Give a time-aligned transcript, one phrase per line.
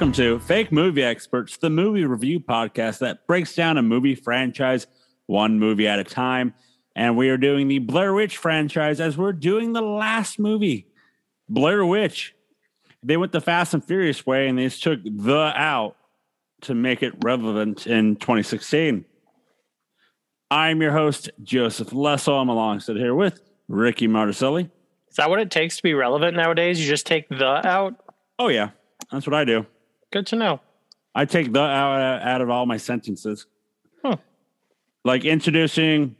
[0.00, 4.86] Welcome to Fake Movie Experts, the movie review podcast that breaks down a movie franchise
[5.26, 6.54] one movie at a time.
[6.96, 10.86] And we are doing the Blair Witch franchise as we're doing the last movie,
[11.50, 12.34] Blair Witch.
[13.02, 15.96] They went the Fast and Furious way and they just took the out
[16.62, 19.04] to make it relevant in 2016.
[20.50, 22.40] I'm your host, Joseph Lessel.
[22.40, 24.70] I'm alongside here with Ricky Marticelli.
[25.10, 26.80] Is that what it takes to be relevant nowadays?
[26.80, 28.02] You just take the out?
[28.38, 28.70] Oh, yeah.
[29.12, 29.66] That's what I do.
[30.12, 30.60] Good to know.
[31.14, 33.46] I take the out, out of all my sentences.
[34.04, 34.16] Huh.
[35.04, 36.16] Like introducing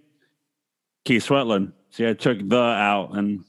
[1.05, 1.73] Keith Sweatland.
[1.91, 3.45] See, I took the out and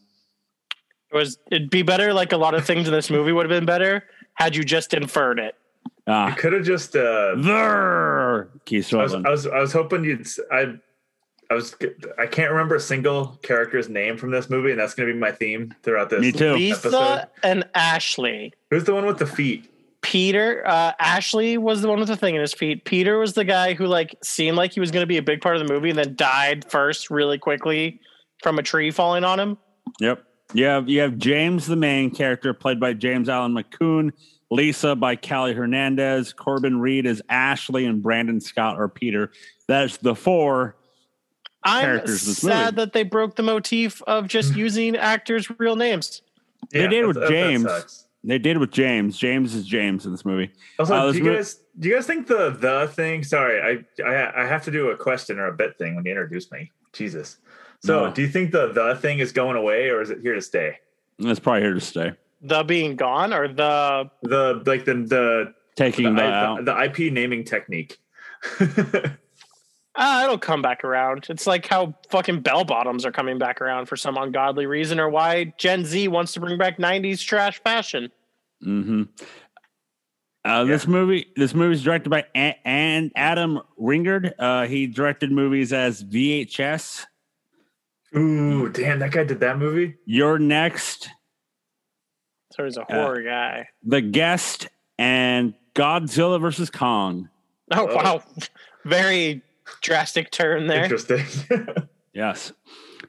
[1.12, 3.50] It was it'd be better like a lot of things in this movie would have
[3.50, 5.56] been better had you just inferred it.
[5.86, 6.96] You ah, could have just.
[6.96, 9.48] Uh, the Keith I was, I was.
[9.48, 10.22] I was hoping you'd.
[10.22, 10.74] s- I.
[11.52, 11.76] I was.
[12.18, 15.20] I can't remember a single character's name from this movie, and that's going to be
[15.20, 16.22] my theme throughout this.
[16.22, 16.54] Me too.
[16.54, 17.28] Lisa episode.
[17.44, 18.52] and Ashley.
[18.72, 19.71] Who's the one with the feet?
[20.02, 22.86] Peter, uh, Ashley was the one with the thing in his feet.
[22.86, 25.42] Peter was the guy who like seemed like he was going to be a big
[25.42, 28.00] part of the movie and then died first really quickly
[28.42, 29.58] from a tree falling on him.
[30.00, 30.24] Yep.
[30.54, 34.12] You have you have James, the main character, played by James Allen McCune.
[34.50, 36.34] Lisa by Callie Hernandez.
[36.34, 39.32] Corbin Reid is Ashley, and Brandon Scott or Peter.
[39.68, 40.76] That's the four.
[41.64, 42.76] I'm Characters in this sad movie.
[42.78, 46.22] that they broke the motif of just using actors' real names.
[46.72, 48.08] They did with that- that James.
[48.24, 48.28] Sucks.
[48.28, 49.18] They did with James.
[49.18, 50.52] James is James in this movie.
[50.80, 53.24] Also, Uh, do you mo- guys do you guys think the the thing?
[53.24, 53.60] Sorry,
[54.00, 56.52] I I, I have to do a question or a bit thing when you introduce
[56.52, 56.72] me.
[56.94, 57.38] Jesus.
[57.84, 58.14] So, No.
[58.14, 60.78] do you think the the thing is going away or is it here to stay?
[61.20, 62.12] It's probably here to stay.
[62.42, 66.66] The being gone or the The like the the Taking the, that I- out.
[66.66, 67.98] the IP naming technique.
[69.96, 71.26] Ah, it'll come back around.
[71.30, 75.10] It's like how fucking bell bottoms are coming back around for some ungodly reason, or
[75.10, 78.10] why Gen Z wants to bring back '90s trash fashion.
[78.64, 79.04] hmm
[80.46, 84.32] Uh, This movie, this movie is directed by A- and Adam Wingard.
[84.40, 87.06] Uh, he directed movies as VHS,
[88.16, 89.00] Ooh, damn!
[89.00, 89.96] That guy did that movie.
[90.06, 91.10] You're Next,
[92.54, 93.68] So he's a horror guy.
[93.84, 97.30] The Guest, and Godzilla versus Kong.
[97.72, 97.96] Oh, Oh.
[97.96, 98.24] wow,
[98.86, 99.42] very
[99.82, 100.84] drastic turn there.
[100.84, 101.26] Interesting.
[102.14, 102.52] Yes.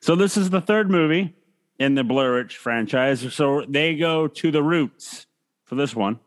[0.01, 1.35] So this is the third movie
[1.79, 3.35] in the Blair Witch franchise.
[3.35, 5.27] So they go to the roots
[5.65, 6.21] for this one.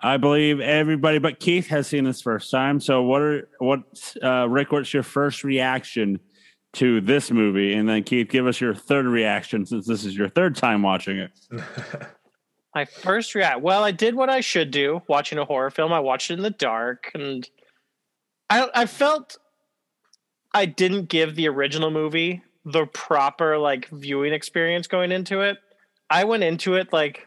[0.00, 2.80] I believe everybody but Keith has seen this first time.
[2.80, 3.80] So what are what
[4.22, 4.70] uh, Rick?
[4.70, 6.20] What's your first reaction
[6.74, 7.74] to this movie?
[7.74, 11.18] And then Keith, give us your third reaction since this is your third time watching
[11.18, 11.30] it.
[12.74, 13.60] My first react.
[13.60, 15.92] Well, I did what I should do watching a horror film.
[15.92, 17.48] I watched it in the dark, and
[18.50, 19.36] I I felt
[20.54, 25.58] I didn't give the original movie the proper like viewing experience going into it.
[26.10, 27.26] I went into it like,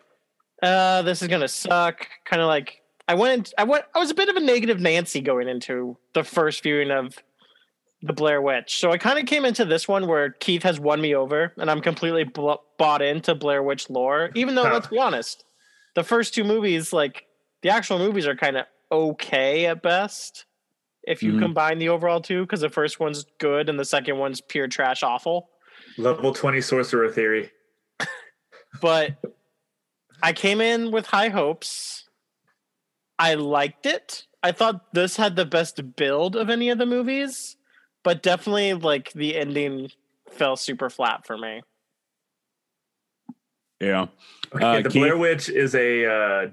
[0.62, 2.08] uh, this is gonna suck.
[2.26, 3.54] Kind of like I went.
[3.58, 3.86] I went.
[3.94, 7.18] I was a bit of a negative Nancy going into the first viewing of
[8.02, 8.78] the Blair Witch.
[8.78, 11.70] So I kind of came into this one where Keith has won me over, and
[11.70, 14.32] I'm completely bl- bought into Blair Witch lore.
[14.36, 15.44] Even though, let's be honest,
[15.96, 17.26] the first two movies, like
[17.62, 20.46] the actual movies, are kind of okay at best.
[21.03, 21.39] If you Mhm.
[21.39, 25.01] combine the overall two, because the first one's good and the second one's pure trash
[25.03, 25.50] awful.
[25.97, 27.51] Level twenty sorcerer theory.
[28.81, 29.17] But
[30.23, 32.07] I came in with high hopes.
[33.19, 34.25] I liked it.
[34.44, 37.57] I thought this had the best build of any of the movies,
[38.03, 39.91] but definitely like the ending
[40.29, 41.61] fell super flat for me.
[43.79, 44.07] Yeah.
[44.53, 45.01] Okay, Uh, the Keith?
[45.01, 46.50] Blair Witch is a uh,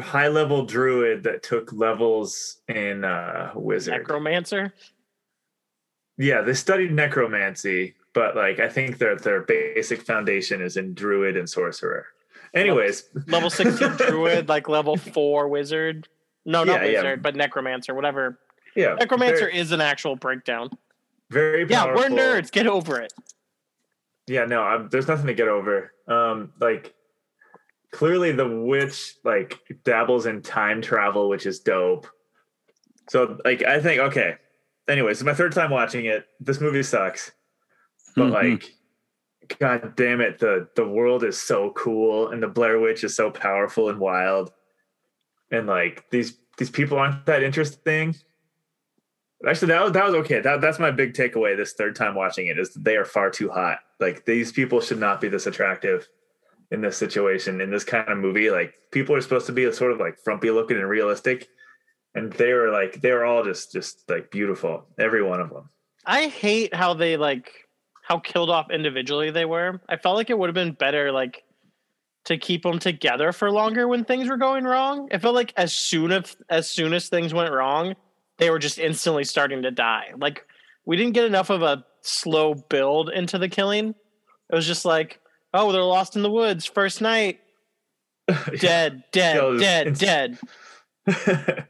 [0.00, 3.98] high level druid that took levels in uh, wizard.
[3.98, 4.72] Necromancer.
[6.18, 11.36] yeah, they studied necromancy, but like I think their their basic foundation is in druid
[11.36, 12.06] and sorcerer.
[12.54, 16.06] Anyways, Level 16 druid, like level 4 wizard.
[16.44, 16.96] No, not Yeah, yeah.
[16.98, 18.38] wizard, but necromancer, whatever.
[18.76, 20.68] yeah, Necromancer very, is an actual breakdown.
[21.30, 22.50] very Yeah, we're nerds.
[22.52, 23.12] Get over it.
[24.26, 25.92] Yeah, no, I'm, there's nothing to get over.
[26.06, 26.94] Um, like
[27.92, 32.06] clearly the witch like dabbles in time travel, which is dope.
[33.10, 34.36] So like I think okay.
[34.88, 36.26] Anyways, it's my third time watching it.
[36.40, 37.30] This movie sucks,
[38.16, 38.32] but Mhm.
[38.32, 43.14] like, god damn it, the the world is so cool, and the Blair Witch is
[43.14, 44.52] so powerful and wild,
[45.50, 48.14] and like these these people aren't that interesting.
[49.46, 50.40] Actually, that was that was okay.
[50.40, 53.30] That that's my big takeaway this third time watching it is that they are far
[53.30, 53.78] too hot.
[54.00, 56.08] Like these people should not be this attractive
[56.72, 58.50] in this situation in this kind of movie.
[58.50, 61.48] Like people are supposed to be sort of like frumpy looking and realistic,
[62.14, 65.68] and they were like they were all just just like beautiful, every one of them.
[66.04, 67.52] I hate how they like
[68.02, 69.80] how killed off individually they were.
[69.88, 71.44] I felt like it would have been better like
[72.24, 75.08] to keep them together for longer when things were going wrong.
[75.10, 77.94] It felt like as soon as as soon as things went wrong,
[78.38, 80.12] they were just instantly starting to die.
[80.16, 80.46] Like
[80.86, 83.90] we didn't get enough of a slow build into the killing.
[84.50, 85.20] It was just like,
[85.54, 87.40] oh, they're lost in the woods first night.
[88.58, 90.38] Dead, dead, Yo, dead, dead.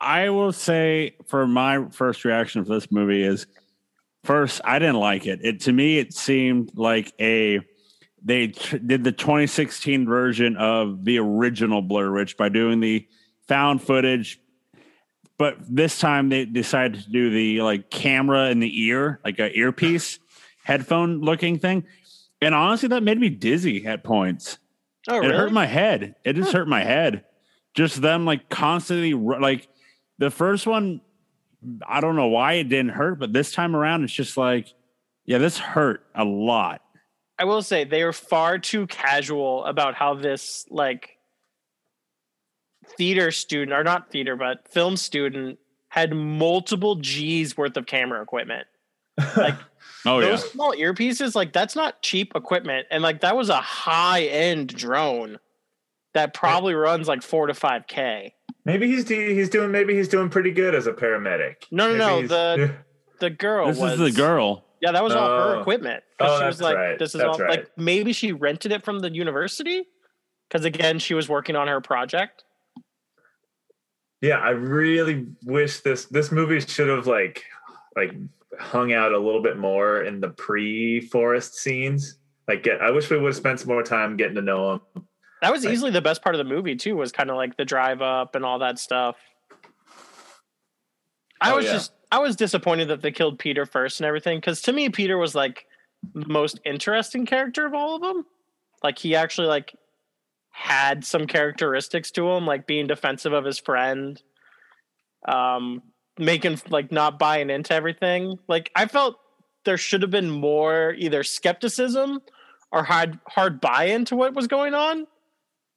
[0.00, 3.46] I will say for my first reaction for this movie is
[4.24, 5.40] first I didn't like it.
[5.42, 7.60] It to me it seemed like a
[8.22, 13.06] they tr- did the 2016 version of the original Blair Witch by doing the
[13.46, 14.40] found footage,
[15.38, 19.56] but this time they decided to do the like camera in the ear, like a
[19.56, 20.18] earpiece
[20.64, 21.84] headphone looking thing.
[22.40, 24.58] And honestly, that made me dizzy at points.
[25.08, 26.16] Oh, It hurt my head.
[26.24, 27.24] It just hurt my head.
[27.74, 29.68] Just them like constantly like
[30.18, 31.00] the first one.
[31.86, 34.72] I don't know why it didn't hurt, but this time around, it's just like,
[35.24, 36.82] yeah, this hurt a lot.
[37.38, 41.18] I will say they are far too casual about how this like
[42.96, 48.66] theater student or not theater but film student had multiple G's worth of camera equipment.
[49.36, 49.54] Like
[50.06, 52.86] Oh those yeah, small earpieces, like that's not cheap equipment.
[52.90, 55.38] And like that was a high end drone
[56.14, 58.34] that probably runs like four to five K.
[58.64, 61.64] maybe he's do- he's doing maybe he's doing pretty good as a paramedic.
[61.70, 62.74] No, no, Maybe no, the-
[63.18, 64.64] The girl this was is the girl.
[64.80, 65.60] Yeah, that was all her oh.
[65.60, 66.04] equipment.
[66.20, 66.98] Oh, she was that's like, right.
[66.98, 67.60] this is That's all right.
[67.60, 69.84] like maybe she rented it from the university.
[70.50, 72.44] Cause again, she was working on her project.
[74.20, 77.44] Yeah, I really wish this this movie should have like
[77.96, 78.12] like
[78.58, 82.18] hung out a little bit more in the pre-forest scenes.
[82.48, 84.80] Like get I wish we would have spent some more time getting to know him.
[85.42, 86.96] That was Like- easily the best part of the movie too.
[86.96, 89.16] Was kind of like the drive up and all that stuff.
[91.40, 91.72] I Oh, was yeah.
[91.72, 95.18] just I was disappointed that they killed Peter first and everything because to me Peter
[95.18, 95.66] was like
[96.14, 98.24] the most interesting character of all of them.
[98.82, 99.74] Like he actually like
[100.50, 104.22] had some characteristics to him, like being defensive of his friend,
[105.28, 105.82] um,
[106.18, 108.38] making like not buying into everything.
[108.48, 109.16] Like I felt
[109.64, 112.20] there should have been more either skepticism
[112.72, 115.06] or hard hard buy into what was going on.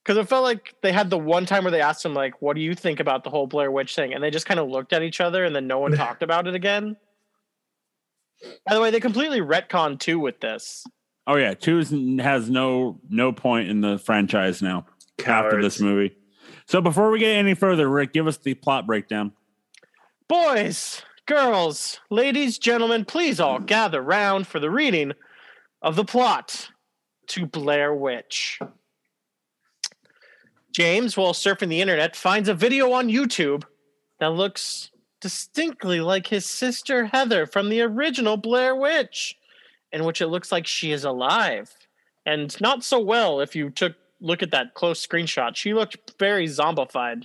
[0.04, 2.56] Because it felt like they had the one time where they asked him, like, what
[2.56, 4.14] do you think about the whole Blair Witch thing?
[4.14, 6.48] And they just kind of looked at each other and then no one talked about
[6.48, 6.96] it again.
[8.66, 10.86] By the way, they completely retconned two with this.
[11.28, 11.78] Oh yeah, two
[12.22, 14.86] has no no point in the franchise now
[15.26, 16.16] after this movie.
[16.66, 19.34] So before we get any further, Rick, give us the plot breakdown.
[20.30, 25.14] Boys, girls, ladies, gentlemen, please all gather round for the reading
[25.82, 26.70] of the plot
[27.26, 28.60] to Blair Witch.
[30.72, 33.64] James, while surfing the internet, finds a video on YouTube
[34.20, 39.36] that looks distinctly like his sister Heather from the original Blair Witch,
[39.92, 41.76] in which it looks like she is alive.
[42.28, 45.56] And not so well if you took look at that close screenshot.
[45.56, 47.24] She looked very zombified.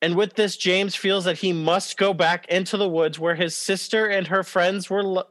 [0.00, 3.56] And with this, James feels that he must go back into the woods where his
[3.56, 5.24] sister and her friends were lo-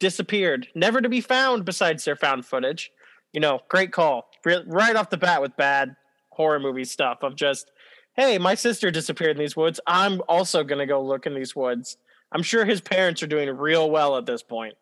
[0.00, 2.90] disappeared, never to be found besides their found footage.
[3.32, 4.28] You know, great call.
[4.44, 5.94] Re- Right off the bat with bad
[6.30, 7.70] horror movie stuff of just,
[8.16, 9.78] hey, my sister disappeared in these woods.
[9.86, 11.96] I'm also going to go look in these woods.
[12.32, 14.74] I'm sure his parents are doing real well at this point.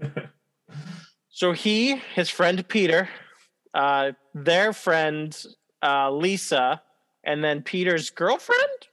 [1.30, 3.08] so he, his friend Peter,
[3.72, 5.36] uh, their friend
[5.82, 6.82] uh, Lisa,
[7.24, 8.88] and then Peter's girlfriend,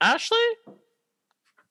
[0.00, 0.38] Ashley.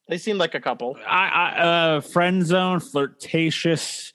[0.08, 0.98] They seemed like a couple.
[1.08, 4.14] I, I uh friend zone, flirtatious.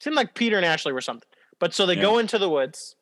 [0.00, 1.28] Seemed like Peter and Ashley were something.
[1.58, 2.02] But so they Yeah.
[2.02, 2.96] go into the woods.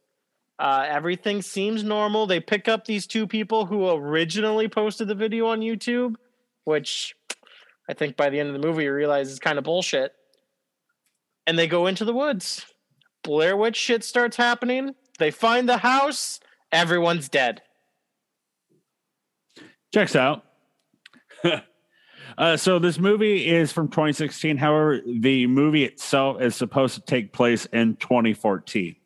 [0.58, 2.26] Uh, everything seems normal.
[2.26, 6.14] They pick up these two people who originally posted the video on YouTube,
[6.64, 7.16] which
[7.88, 10.12] I think by the end of the movie you realize is kind of bullshit.
[11.46, 12.64] And they go into the woods.
[13.24, 14.94] Blair Witch shit starts happening.
[15.18, 16.38] They find the house.
[16.74, 17.62] Everyone's dead.
[19.92, 20.44] Checks out.
[22.38, 24.56] uh, so this movie is from 2016.
[24.56, 28.96] However, the movie itself is supposed to take place in 2014.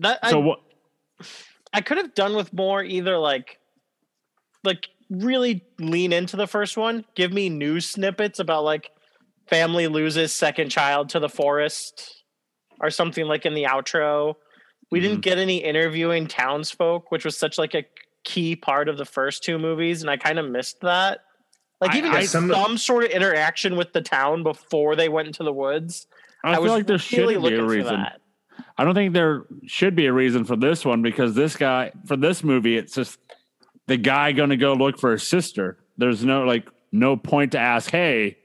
[0.00, 0.60] That So I, what?
[1.72, 3.58] I could have done with more either like
[4.64, 8.90] like really lean into the first one, give me news snippets about like
[9.46, 12.24] family loses second child to the forest
[12.80, 14.34] or something like in the outro.
[14.90, 15.20] We didn't mm-hmm.
[15.22, 17.84] get any interviewing townsfolk, which was such like a
[18.24, 21.20] key part of the first two movies and I kind of missed that.
[21.80, 25.44] Like even I- some, some- sort of interaction with the town before they went into
[25.44, 26.06] the woods.
[26.44, 27.94] I, feel was like there really should be a reason.
[27.94, 28.20] that.
[28.76, 32.16] I don't think there should be a reason for this one because this guy for
[32.16, 33.18] this movie, it's just
[33.86, 35.78] the guy going to go look for his sister.
[35.96, 38.38] There's no like no point to ask, hey,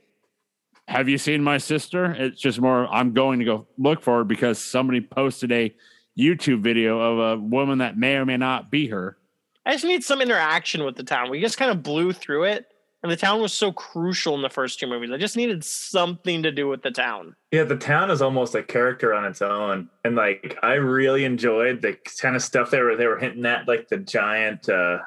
[0.88, 2.12] have you seen my sister?
[2.12, 5.73] It's just more, I'm going to go look for her because somebody posted a
[6.17, 9.17] YouTube video of a woman that may or may not be her.
[9.65, 11.29] I just need some interaction with the town.
[11.29, 12.67] We just kind of blew through it,
[13.01, 15.12] and the town was so crucial in the first two movies.
[15.12, 17.36] I just needed something to do with the town.
[17.51, 21.82] Yeah, the town is almost a character on its own, and like I really enjoyed
[21.82, 25.00] the kind of stuff they were they were hinting at, like the giant, uh,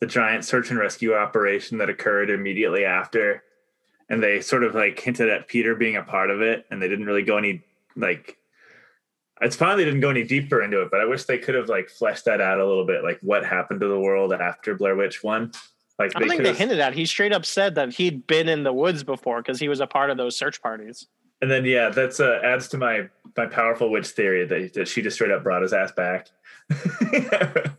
[0.00, 3.42] the giant search and rescue operation that occurred immediately after,
[4.08, 6.88] and they sort of like hinted at Peter being a part of it, and they
[6.88, 7.62] didn't really go any
[7.94, 8.37] like
[9.40, 11.88] it's probably didn't go any deeper into it, but I wish they could have like
[11.88, 15.22] fleshed that out a little bit, like what happened to the world after Blair Witch
[15.22, 15.52] one.
[15.98, 16.94] Like I don't think they hinted at.
[16.94, 19.86] He straight up said that he'd been in the woods before because he was a
[19.86, 21.06] part of those search parties.
[21.40, 25.02] And then yeah, that's uh, adds to my my powerful witch theory that, that she
[25.02, 26.28] just straight up brought his ass back.
[26.70, 27.72] it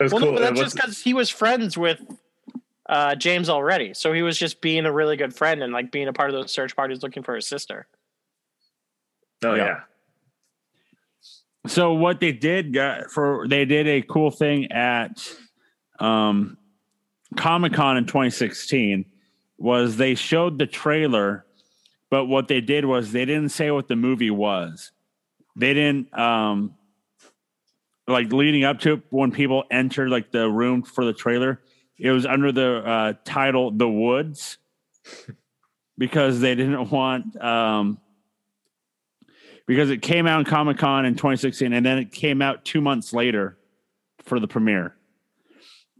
[0.00, 0.32] was well, cool.
[0.32, 2.00] No, but that's just because he was friends with
[2.88, 6.08] uh, James already, so he was just being a really good friend and like being
[6.08, 7.86] a part of those search parties looking for his sister.
[9.44, 9.64] Oh yeah.
[9.64, 9.80] yeah.
[11.66, 15.30] So what they did got for they did a cool thing at
[15.98, 16.56] um,
[17.36, 19.04] Comic Con in 2016
[19.58, 21.44] was they showed the trailer,
[22.10, 24.90] but what they did was they didn't say what the movie was.
[25.54, 26.74] They didn't um,
[28.08, 31.60] like leading up to it when people entered like the room for the trailer.
[31.98, 34.56] It was under the uh, title "The Woods"
[35.98, 37.98] because they didn't want um,
[39.70, 42.80] because it came out in Comic Con in 2016 and then it came out two
[42.80, 43.56] months later
[44.24, 44.96] for the premiere.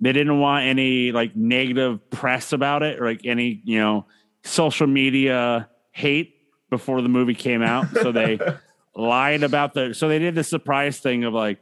[0.00, 4.06] They didn't want any like negative press about it or like any, you know,
[4.42, 6.34] social media hate
[6.68, 7.86] before the movie came out.
[8.02, 8.40] So they
[8.96, 11.60] lied about the so they did the surprise thing of like,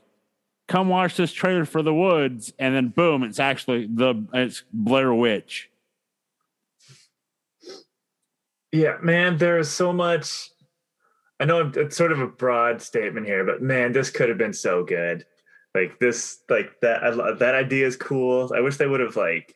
[0.66, 5.12] come watch this trailer for the woods, and then boom, it's actually the it's Blair
[5.12, 5.68] Witch.
[8.72, 10.52] Yeah, man, there's so much
[11.40, 14.52] I know it's sort of a broad statement here, but man, this could have been
[14.52, 15.24] so good.
[15.74, 18.52] Like this, like that, I, that idea is cool.
[18.54, 19.54] I wish they would have like.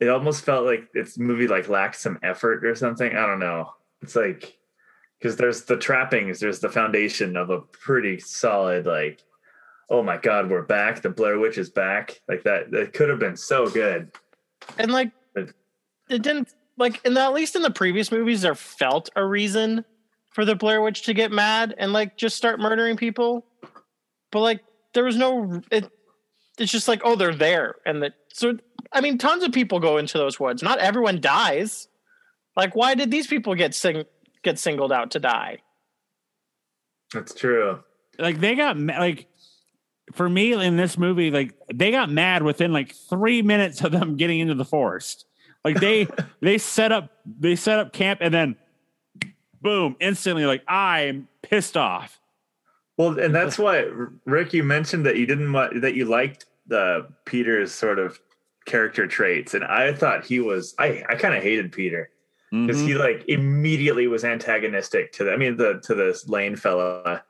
[0.00, 3.10] It almost felt like this movie like lacked some effort or something.
[3.16, 3.72] I don't know.
[4.02, 4.56] It's like
[5.18, 9.24] because there's the trappings, there's the foundation of a pretty solid like.
[9.90, 11.02] Oh my God, we're back!
[11.02, 12.20] The Blair Witch is back.
[12.28, 12.70] Like that.
[12.70, 14.12] That could have been so good.
[14.78, 19.08] And like, it didn't like in the, at least in the previous movies there felt
[19.16, 19.84] a reason
[20.38, 23.44] for the Blair Witch to get mad and like just start murdering people.
[24.30, 24.60] But like
[24.94, 25.90] there was no it
[26.58, 28.56] it's just like oh they're there and that so
[28.92, 30.62] I mean tons of people go into those woods.
[30.62, 31.88] Not everyone dies.
[32.54, 34.04] Like why did these people get sing
[34.44, 35.58] get singled out to die?
[37.12, 37.80] That's true.
[38.16, 39.26] Like they got like
[40.12, 44.16] for me in this movie like they got mad within like 3 minutes of them
[44.16, 45.26] getting into the forest.
[45.64, 46.06] Like they
[46.40, 48.56] they set up they set up camp and then
[49.60, 52.20] boom, instantly like I'm pissed off.
[52.96, 53.86] Well, and that's why
[54.24, 58.18] Rick, you mentioned that you didn't want that you liked the Peter's sort of
[58.66, 60.74] character traits, and I thought he was.
[60.78, 62.10] I I kind of hated Peter
[62.50, 62.86] because mm-hmm.
[62.86, 65.32] he like immediately was antagonistic to the.
[65.32, 67.22] I mean the to this Lane fella,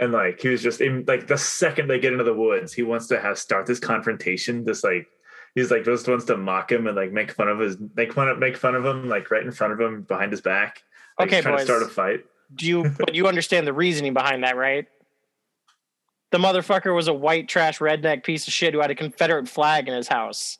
[0.00, 2.82] and like he was just in like the second they get into the woods, he
[2.82, 4.64] wants to have start this confrontation.
[4.64, 5.06] This like
[5.54, 8.28] he's like just wants to mock him and like make fun of his make fun
[8.28, 10.82] of make fun of him like right in front of him behind his back
[11.18, 11.64] like okay, boys.
[11.64, 12.24] start a fight.
[12.54, 12.90] Do you?
[12.98, 14.86] but you understand the reasoning behind that, right?
[16.30, 19.88] The motherfucker was a white trash redneck piece of shit who had a Confederate flag
[19.88, 20.58] in his house.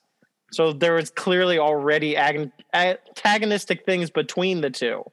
[0.50, 5.04] So there was clearly already ag- antagonistic things between the two.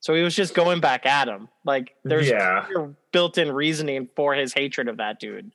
[0.00, 1.48] So he was just going back at him.
[1.64, 2.66] Like there's yeah.
[3.12, 5.52] built-in reasoning for his hatred of that dude.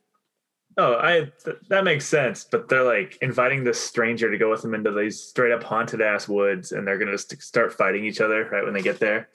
[0.78, 2.44] Oh, I th- that makes sense.
[2.50, 6.02] But they're like inviting this stranger to go with them into these straight up haunted
[6.02, 9.28] ass woods, and they're gonna just start fighting each other right when they get there.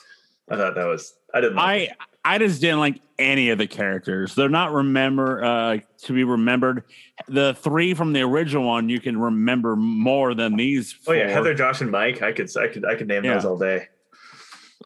[0.50, 1.56] I thought that was I didn't.
[1.56, 1.92] Like
[2.24, 4.36] I I just didn't like any of the characters.
[4.36, 6.84] They're not remember uh, to be remembered.
[7.28, 10.94] The three from the original one you can remember more than these.
[10.94, 11.16] Four.
[11.16, 12.22] Oh yeah, Heather, Josh, and Mike.
[12.22, 13.36] I could I could I could name yeah.
[13.36, 13.88] those all day.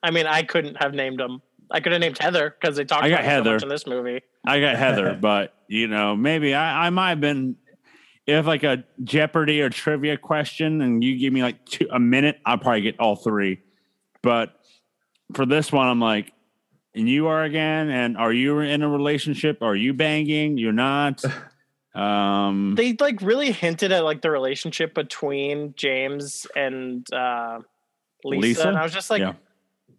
[0.04, 1.42] I mean, I couldn't have named them.
[1.72, 3.60] I could have named Heather because they talked I got about Heather.
[3.60, 4.22] So in this movie.
[4.48, 7.56] I got Heather, but you know, maybe I, I might have been
[8.26, 12.40] if like a Jeopardy or trivia question and you give me like two, a minute,
[12.46, 13.62] I'll probably get all three.
[14.22, 14.60] But
[15.34, 16.34] for this one, I'm like,
[16.96, 19.62] and you are again, and are you in a relationship?
[19.62, 20.58] Are you banging?
[20.58, 21.24] You're not.
[21.96, 27.60] Um, they like really hinted at like the relationship between James and uh,
[28.26, 28.68] Lisa, Lisa?
[28.68, 29.36] and I was just like, yeah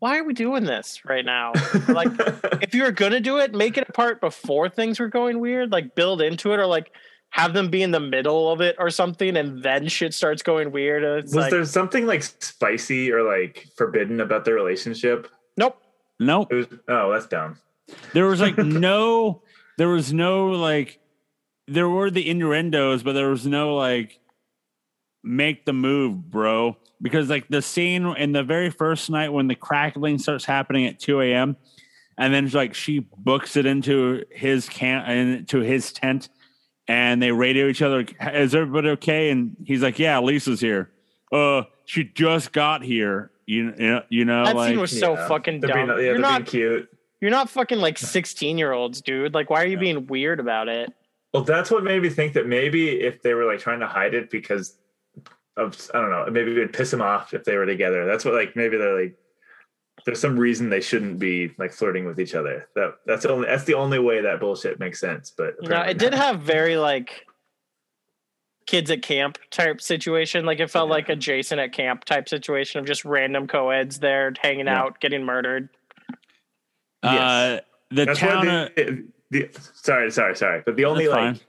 [0.07, 1.53] why are we doing this right now?
[1.89, 2.07] like,
[2.63, 5.73] if you were gonna do it, make it a part before things were going weird.
[5.73, 6.93] Like, build into it, or like
[7.31, 10.71] have them be in the middle of it or something, and then shit starts going
[10.71, 11.05] weird.
[11.05, 15.29] Uh, it's Was like, there something like spicy or like forbidden about their relationship?
[15.57, 15.77] nope.
[16.21, 16.53] Nope.
[16.53, 17.59] It was oh, that's dumb.
[18.13, 19.43] There was like no,
[19.77, 21.01] there was no like,
[21.67, 24.21] there were the innuendos, but there was no like,
[25.27, 26.77] make the move, bro.
[27.03, 30.99] Because like the scene in the very first night when the crackling starts happening at
[30.99, 31.57] 2 a.m.
[32.17, 36.29] and then like she books it into his camp into his tent
[36.89, 39.31] and they radio each other, is everybody okay?
[39.31, 40.91] And he's like, Yeah, Lisa's here.
[41.33, 43.31] Uh, she just got here.
[43.45, 45.29] You, you know, you know, That like scene was so Yeah.
[45.29, 45.87] fucking They're dumb.
[45.89, 46.89] being, yeah, you're not cute.
[47.21, 49.35] you're not fucking like 16 year olds, dude.
[49.35, 49.81] Like, why are you Yeah.
[49.81, 50.93] being weird about it?
[51.35, 54.15] Well, that's what made me think that maybe if they were like trying to hide
[54.15, 54.79] it because
[55.57, 58.05] of I don't know, maybe it would piss them off if they were together.
[58.07, 59.17] That's what like maybe they're like
[60.05, 62.69] there's some reason they shouldn't be like flirting with each other.
[62.75, 65.33] That that's the only that's the only way that bullshit makes sense.
[65.37, 66.21] But No, it did not.
[66.21, 67.27] have very like
[68.67, 70.45] kids at camp type situation.
[70.45, 70.95] Like it felt Yeah.
[70.95, 74.81] like a Jason at camp type situation of just random co-eds there hanging Yeah.
[74.83, 75.69] out, getting murdered.
[77.03, 77.61] uh,
[77.91, 78.47] the That's town.
[78.47, 80.63] why uh, the, the sorry, sorry, sorry.
[80.67, 81.41] But the only That's like fine.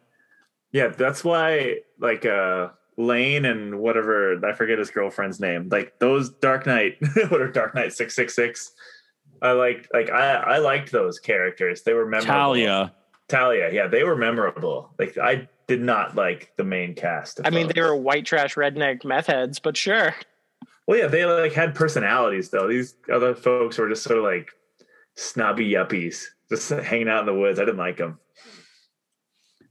[0.71, 5.69] yeah, that's why like uh Lane and whatever I forget his girlfriend's name.
[5.71, 6.95] Like those Darknet,
[7.31, 8.71] what are Darknet six six six?
[9.41, 11.83] I liked like I I liked those characters.
[11.83, 12.33] They were memorable.
[12.33, 12.93] Talia.
[13.27, 14.93] Talia, yeah, they were memorable.
[14.97, 17.39] Like I did not like the main cast.
[17.39, 17.73] of I mean, those.
[17.75, 20.15] they were white trash redneck meth heads, but sure.
[20.87, 22.67] well, yeah, they like had personalities though.
[22.67, 24.49] These other folks were just sort of like
[25.15, 27.59] snobby yuppies, just hanging out in the woods.
[27.59, 28.19] I didn't like them.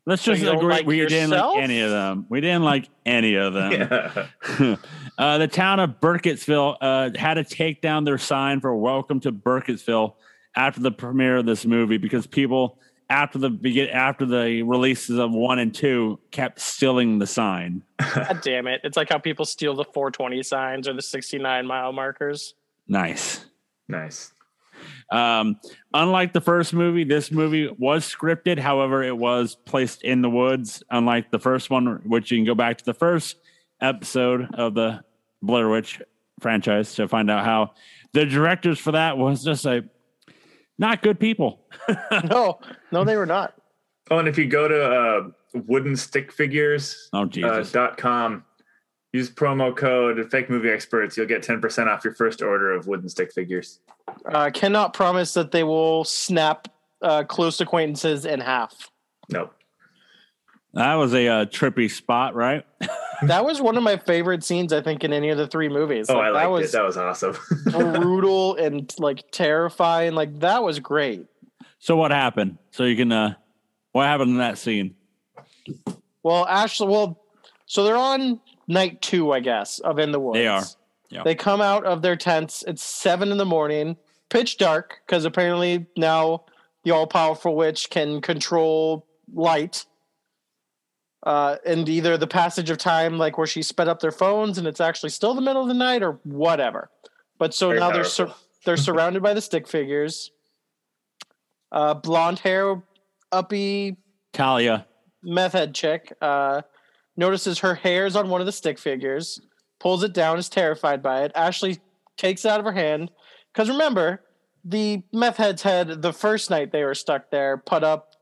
[0.06, 2.26] Let's just you don't agree like we didn't like any of them.
[2.28, 3.72] We didn't like any of them.
[3.72, 4.76] Yeah.
[5.18, 9.32] uh, the town of Burkittsville uh, had to take down their sign for "Welcome to
[9.32, 10.14] Burkittsville"
[10.54, 12.78] after the premiere of this movie because people
[13.10, 17.82] after the begin after the releases of one and two kept stealing the sign.
[17.98, 18.82] God damn it.
[18.84, 22.54] It's like how people steal the 420 signs or the 69 mile markers.
[22.86, 23.44] Nice.
[23.88, 24.32] nice.
[25.10, 25.60] Um,
[25.94, 28.58] unlike the first movie, this movie was scripted.
[28.58, 30.82] However, it was placed in the woods.
[30.90, 33.36] Unlike the first one, which you can go back to the first
[33.80, 35.02] episode of the
[35.42, 36.00] Blair Witch
[36.40, 37.72] franchise to find out how
[38.12, 39.84] the directors for that was just a
[40.78, 41.60] not good people.
[42.30, 42.58] no,
[42.92, 43.54] no, they were not.
[44.10, 45.28] Oh, and if you go to uh,
[45.66, 48.44] wooden stick figures Oh uh, dot com,
[49.16, 53.08] use promo code fake movie experts, you'll get 10% off your first order of wooden
[53.08, 53.80] stick figures.
[54.26, 56.68] Uh, cannot promise that they will snap
[57.02, 58.90] uh, close acquaintances in half.
[59.28, 59.52] Nope.
[60.74, 62.64] that was a uh, trippy spot, right?
[63.22, 66.10] That was one of my favorite scenes, I think, in any of the three movies.
[66.10, 66.72] Oh, Like, I liked that was it.
[66.72, 67.36] That was awesome.
[68.02, 70.14] brutal and like terrifying.
[70.14, 71.24] Like that was great.
[71.78, 72.58] So what happened?
[72.72, 73.34] So you can uh,
[73.92, 74.96] what happened in that scene?
[76.22, 77.22] Well, Ashley, well,
[77.64, 80.38] so they're on night two, I guess, of In the Woods.
[80.38, 80.64] They are.
[81.10, 81.22] Yeah.
[81.22, 82.64] They come out of their tents.
[82.66, 83.96] It's seven in the morning,
[84.28, 86.44] pitch dark, because apparently now
[86.84, 89.86] the all powerful witch can control light.
[91.24, 94.66] Uh, and either the passage of time, like where she sped up their phones and
[94.66, 96.90] it's actually still the middle of the night or whatever.
[97.38, 100.30] But so Very now they're sur- they're surrounded by the stick figures.
[101.72, 102.80] Uh, blonde hair,
[103.32, 103.96] uppy
[104.32, 104.86] Talia.
[105.22, 106.62] meth head chick uh,
[107.16, 109.40] notices her hair's on one of the stick figures,
[109.80, 111.32] pulls it down, is terrified by it.
[111.34, 111.78] Ashley
[112.16, 113.10] takes it out of her hand
[113.52, 114.22] because remember,
[114.64, 118.16] the meth heads had the first night they were stuck there put up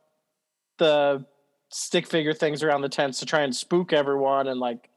[0.78, 1.24] the
[1.70, 4.90] stick figure things around the tents to try and spook everyone and like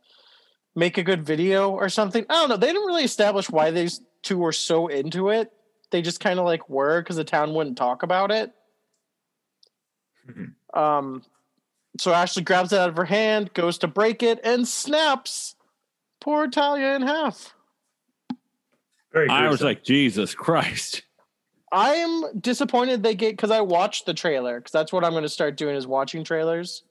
[0.76, 2.26] make a good video or something.
[2.30, 2.58] I don't know.
[2.58, 5.52] They didn't really establish why these two were so into it.
[5.90, 8.52] They just kind of like were because the town wouldn't talk about it.
[10.30, 10.54] Mhm.
[10.78, 11.24] Um,
[12.00, 15.56] so Ashley grabs it out of her hand, goes to break it, and snaps
[16.20, 17.54] poor Talia in half.
[19.14, 21.04] Very I was like, Jesus Christ.
[21.72, 25.24] I am disappointed they gave because I watched the trailer because that's what I'm going
[25.24, 26.84] to start doing is watching trailers.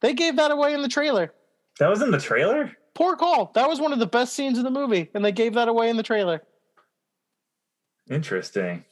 [0.00, 1.32] They gave that away in the trailer.
[1.78, 2.72] that was in the trailer?
[2.94, 3.52] Poor call.
[3.54, 5.88] That was one of the best scenes in the movie, and they gave that away
[5.88, 6.42] in the trailer.
[8.10, 8.84] Interesting.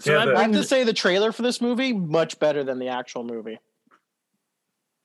[0.00, 2.78] So Yeah, the- I have to say the trailer for this movie much better than
[2.78, 3.58] the actual movie.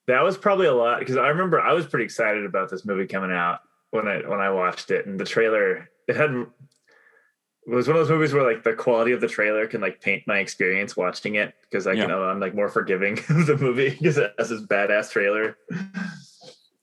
[0.08, 3.08] That was probably a lot because I remember I was pretty excited about this movie
[3.08, 7.88] coming out when I when I watched it and the trailer it had it was
[7.88, 10.40] one of those movies where like the quality of the trailer can like paint my
[10.40, 12.18] experience watching it because I can Yeah.
[12.18, 15.58] I'm like more forgiving of the movie because it has this badass trailer.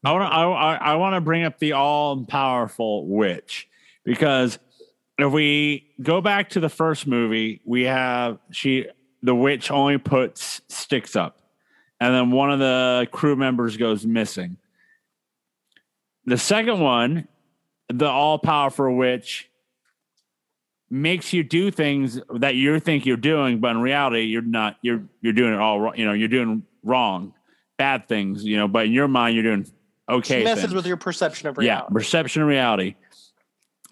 [0.03, 3.69] I want to I, I, I want to bring up the all powerful witch
[4.03, 4.59] because
[5.23, 8.87] if we go back to the first movie, we have she
[9.23, 11.41] the witch only puts sticks up,
[12.01, 14.57] and then one of the crew members goes missing.
[16.27, 17.29] The second one,
[17.89, 19.51] the all powerful witch,
[20.91, 24.77] makes you do things that you think you're doing, but in reality, you're not.
[24.83, 25.95] You're you're doing it all wrong.
[25.97, 27.33] You know, you're doing wrong,
[27.79, 28.45] bad things.
[28.45, 29.67] You know, but in your mind, you're doing
[30.09, 30.41] okay.
[30.41, 30.75] She messes things.
[30.75, 31.85] with your perception of reality.
[31.85, 32.97] yeah, perception of reality.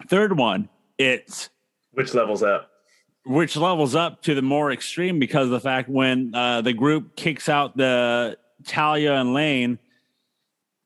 [0.07, 1.49] Third one, it's
[1.93, 2.69] Which levels up?
[3.25, 7.15] which levels up to the more extreme because of the fact when uh, the group
[7.15, 9.77] kicks out the Talia and Lane,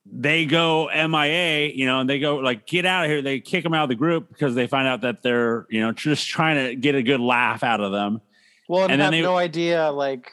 [0.06, 3.22] they go MIA, you know, and they go like get out of here.
[3.22, 5.92] They kick them out of the group because they find out that they're you know
[5.94, 8.20] just trying to get a good laugh out of them.
[8.68, 9.92] Well, and, And then have they- no idea.
[9.92, 10.30] Like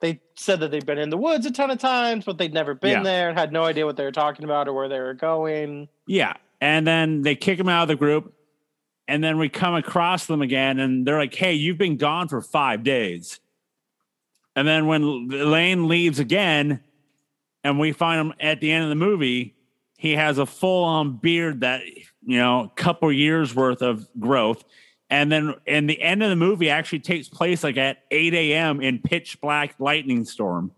[0.00, 2.74] they said that they've been in the woods a ton of times, but they'd never
[2.74, 3.02] been Yeah.
[3.02, 5.88] there and had no idea what they were talking about or where they were going.
[6.06, 8.34] Yeah, and then they kick them out of the group,
[9.08, 12.40] and then we come across them again, and they're like, "Hey, you've been gone for
[12.40, 13.40] five days."
[14.56, 16.80] And then when Lane leaves again,
[17.64, 19.56] and we find him at the end of the movie,
[19.98, 21.82] he has a full-on beard that
[22.26, 24.64] you know, a couple years worth of growth.
[25.10, 28.80] And then, and the end of the movie actually takes place like at 8 a.m.
[28.80, 30.72] in pitch black lightning storm.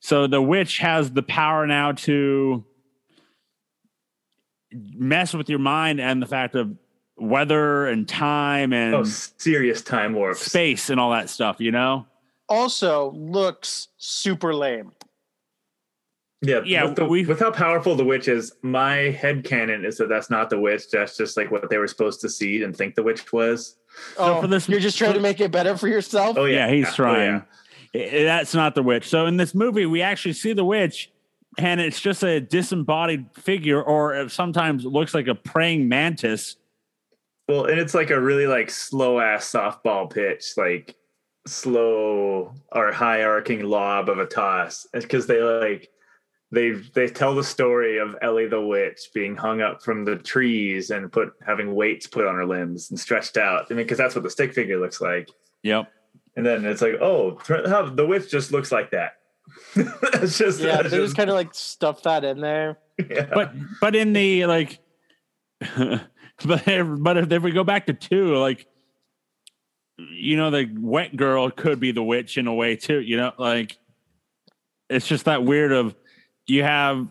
[0.00, 2.64] So the witch has the power now to
[4.70, 6.76] mess with your mind and the fact of
[7.18, 10.40] weather and time and Oh, serious time warps.
[10.40, 12.06] space and all that stuff, you know?
[12.48, 14.92] Also, looks super lame.
[16.40, 20.08] Yeah, Yeah, With, the, with how powerful the witch is, my head canon is that
[20.08, 20.88] that's not the witch.
[20.90, 23.76] That's just like what they were supposed to see and think the witch was.
[24.18, 26.36] oh, for this- you're just trying to make it better for yourself.
[26.38, 27.42] Oh Yeah, yeah, he's Oh, trying.
[27.92, 28.00] yeah.
[28.20, 29.08] I- that's not the witch.
[29.08, 31.10] So in this movie, we actually see the witch,
[31.58, 36.56] and it's just a disembodied figure, or it sometimes looks like a praying mantis.
[37.48, 40.94] Well, and it's like a really like slow ass softball pitch, like
[41.46, 44.86] slow or high arcing lob of a toss.
[44.92, 45.88] because they like
[46.50, 50.90] they they tell the story of Elly the witch being hung up from the trees
[50.90, 53.66] and put having weights put on her limbs and stretched out.
[53.70, 55.30] I mean, because that's what the stick figure looks like.
[55.62, 55.90] Yep.
[56.36, 59.12] And then it's like, oh, the witch just looks like that.
[59.74, 62.78] it's just, Yeah, it's they just kind of like stuff that in there.
[63.10, 63.26] yeah.
[63.32, 64.78] But but in the like,
[66.44, 68.66] but if, but if, if we go back to two, like,
[69.96, 73.00] you know, the wet girl could be the witch in a way too.
[73.00, 73.76] You know, like,
[74.88, 75.96] it's just that weird of
[76.46, 77.08] you have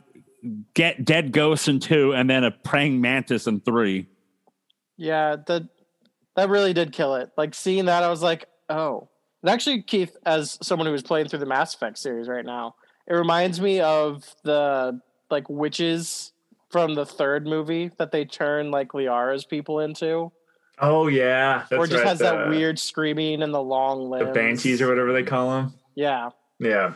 [0.74, 4.08] get dead ghosts in two, and then a praying mantis in three.
[4.98, 5.68] Yeah, that
[6.36, 7.32] that really did kill it.
[7.38, 9.10] Like seeing that, I was like, oh.
[9.44, 12.76] And actually, Keith, as someone who is playing through the Mass Effect series right now,
[13.08, 16.32] it reminds me of the like witches
[16.86, 20.32] from the third movie that they turn like Liara's people into,
[20.80, 24.28] oh yeah, that's or just right, has that weird screaming and the long limbs.
[24.28, 25.74] the banshees or whatever they call them.
[25.96, 26.30] yeah.
[26.60, 26.94] Yeah.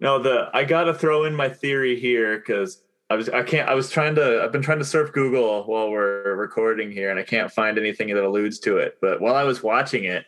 [0.00, 3.74] No, the I gotta throw in my theory here because I was I can't I
[3.74, 7.22] was trying to I've been trying to surf Google while we're recording here and I
[7.22, 8.98] can't find anything that alludes to it.
[9.00, 10.26] But while I was watching it,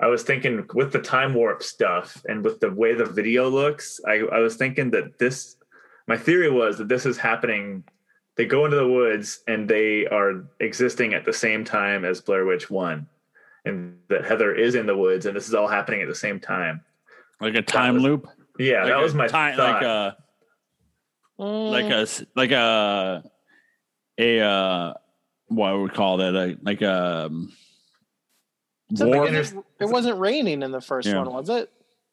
[0.00, 4.00] I was thinking with the time warp stuff and with the way the video looks,
[4.06, 5.56] I, I was thinking that this
[6.06, 7.84] my theory was that this is happening.
[8.36, 12.44] They go into the woods and they are existing at the same time as Blair
[12.44, 13.06] Witch One.
[13.64, 16.40] And that Heather is in the woods and this is all happening at the same
[16.40, 16.80] time.
[17.40, 18.28] Like a time was- loop.
[18.58, 19.82] Yeah, like that was my time, thought.
[19.82, 20.16] like a
[21.38, 23.24] like a s- like a
[24.18, 24.94] a uh
[25.48, 27.52] what would we call that a like a um,
[28.90, 29.28] it's a- warp.
[29.30, 31.18] it, wasn't, it wasn't raining in the first Yeah.
[31.18, 31.68] one, was it?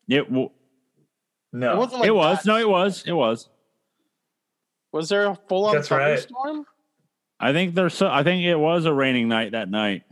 [0.08, 0.50] It, w-
[1.54, 2.46] no, It wasn't like it was that.
[2.48, 3.48] no, it was it was.
[4.92, 6.20] Was there a full on That's right.
[6.20, 6.66] thunderstorm?
[7.40, 8.08] I think there's so.
[8.08, 10.04] I think it was a raining night that night,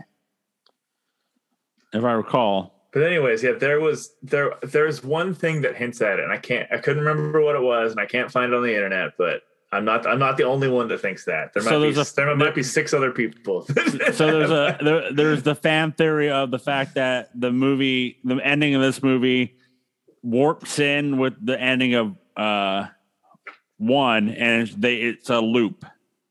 [1.94, 2.88] if I recall.
[2.92, 6.38] But anyways, yeah, there was there there's one thing that hints at it, and I
[6.38, 9.12] can't I couldn't remember what it was, and I can't find it on the internet,
[9.18, 11.54] but I'm not I'm not the only one that thinks that.
[11.54, 13.68] There might So be there's a- there might be six other people.
[14.14, 18.38] So there's a there, there's the fan theory of the fact that the movie, the
[18.38, 19.56] ending of this movie,
[20.24, 22.88] warps in with the ending of uh
[23.80, 25.86] one, and it's, they it's a loop.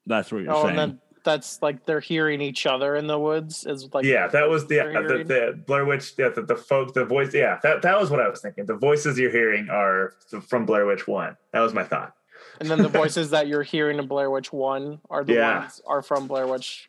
[0.06, 0.68] That's what you're Oh, saying.
[0.70, 3.66] and then that's like they're hearing each other in the woods.
[3.66, 6.14] Is like yeah, that was the, You're the the Blair Witch.
[6.16, 7.34] Yeah, the, the folk, the voice.
[7.34, 8.64] Yeah, that that was what I was thinking.
[8.66, 10.14] The voices you're hearing are
[10.46, 11.37] from Blair Witch One.
[11.52, 12.14] That was my thought.
[12.61, 15.61] and then the voices that you're hearing in Blair Witch One are the Yeah.
[15.61, 16.88] ones are from Blair Witch.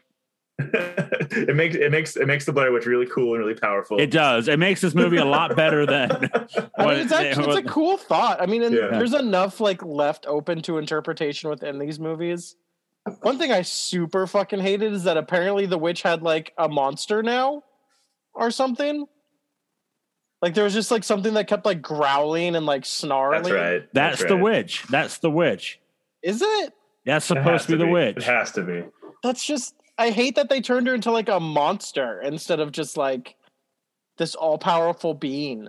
[0.60, 4.00] It makes it makes it makes the Blair Witch really cool and really powerful.
[4.00, 4.48] it does.
[4.48, 6.12] It makes this movie a lot better than
[6.78, 8.42] I mean, it's actually it's a cool thought.
[8.42, 8.88] I mean, and Yeah.
[8.92, 12.56] there's enough like left open to interpretation within these movies.
[13.22, 17.24] One thing I super fucking hated is that apparently the witch had like a monster
[17.24, 17.64] now,
[18.34, 19.06] or something.
[20.42, 23.44] Like there was just like something that kept like growling and like snarling.
[23.44, 23.90] That's right.
[23.94, 24.44] That's, the right.
[24.44, 24.84] witch.
[24.90, 25.80] That's the witch.
[26.22, 26.74] Is it?
[27.06, 28.18] That's It supposed to be the It witch.
[28.18, 28.84] It has to be.
[29.24, 32.96] That's just I hate that they turned her into like a monster instead of just
[32.96, 33.36] like
[34.18, 35.68] this all powerful being.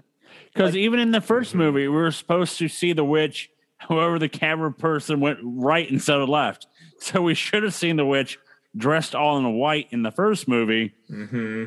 [0.55, 1.59] Because Like- even in the 1st Mhm.
[1.59, 3.51] movie, we were supposed to see the witch.
[3.79, 6.67] However, the camera person went right instead of left.
[6.99, 8.39] So we should have seen the witch
[8.77, 10.93] dressed all in white in the first movie.
[11.09, 11.65] hmm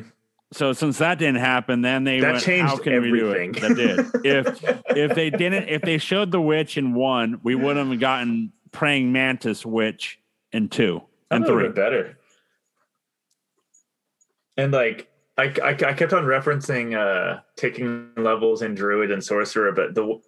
[0.52, 3.60] So since that didn't happen, then they That went, changed "How can everything." we do
[3.60, 3.74] it?" That
[4.22, 4.24] did.
[4.24, 8.52] if if they didn't, if they showed the witch in one, we would have gotten
[8.70, 10.20] praying mantis witch
[10.52, 11.68] in two That and three.
[11.70, 12.16] better.
[14.56, 19.72] And like I, I, I kept on referencing uh taking levels in druid and sorcerer,
[19.72, 20.20] but the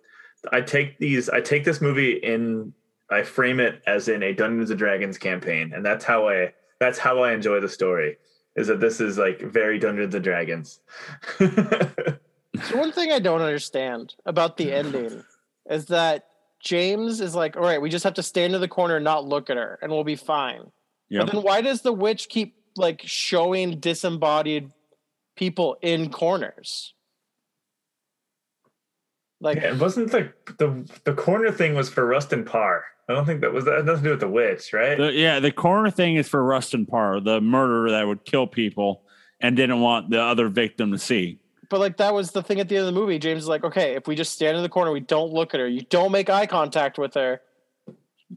[0.52, 2.72] I take these I take this movie in
[3.10, 6.98] I frame it as in a Dungeons and Dragons campaign, and that's how I that's
[6.98, 8.18] how I enjoy the story.
[8.56, 10.80] Is that this is like very Dungeons and Dragons.
[12.64, 15.22] So one thing I don't understand about the ending
[15.68, 16.26] is that
[16.60, 19.24] James is like, all right, we just have to stand in the corner and not
[19.24, 20.70] look at her and we'll be fine.
[21.08, 21.26] Yep.
[21.26, 24.70] But then why does the witch keep like showing disembodied
[25.36, 26.94] people in corners?
[29.40, 32.84] Like Yeah, it wasn't like the the corner thing was for Rustin Parr.
[33.08, 34.98] I don't think that was that had nothing to do with the witch, right?
[34.98, 39.02] The, yeah, the corner thing is for Rustin Parr, the murderer that would kill people
[39.40, 41.38] and didn't want the other victim to see.
[41.68, 43.18] But like that was the thing at the end of the movie.
[43.18, 45.60] James is like, okay, if we just stand in the corner, we don't look at
[45.60, 47.40] her, you don't make eye contact with her,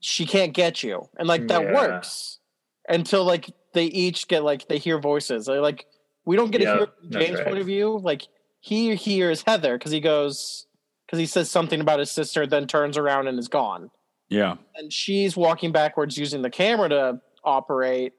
[0.02, 1.74] she can't get you, and like that Yeah.
[1.74, 2.40] works
[2.88, 3.50] until like
[3.80, 5.46] they each get like they hear voices.
[5.46, 5.86] They're like
[6.26, 7.48] we don't get Yeah, to hear from James' right.
[7.48, 7.98] point of view.
[7.98, 8.28] Like
[8.60, 10.68] he hears Heather because he goes
[11.06, 13.90] because he says something about his sister, then turns around and is gone.
[14.28, 14.56] Yeah.
[14.76, 18.14] And she's walking backwards using the camera to operate,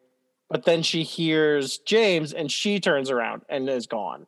[0.48, 4.26] but then she hears James and she turns around and is gone.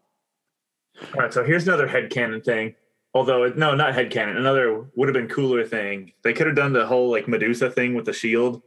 [1.15, 2.75] All right, so here's another head headcanon thing.
[3.15, 4.37] Although no, not head headcanon.
[4.37, 6.13] Another would have been cooler thing.
[6.25, 8.61] They could have done the whole like Medusa thing with the shield.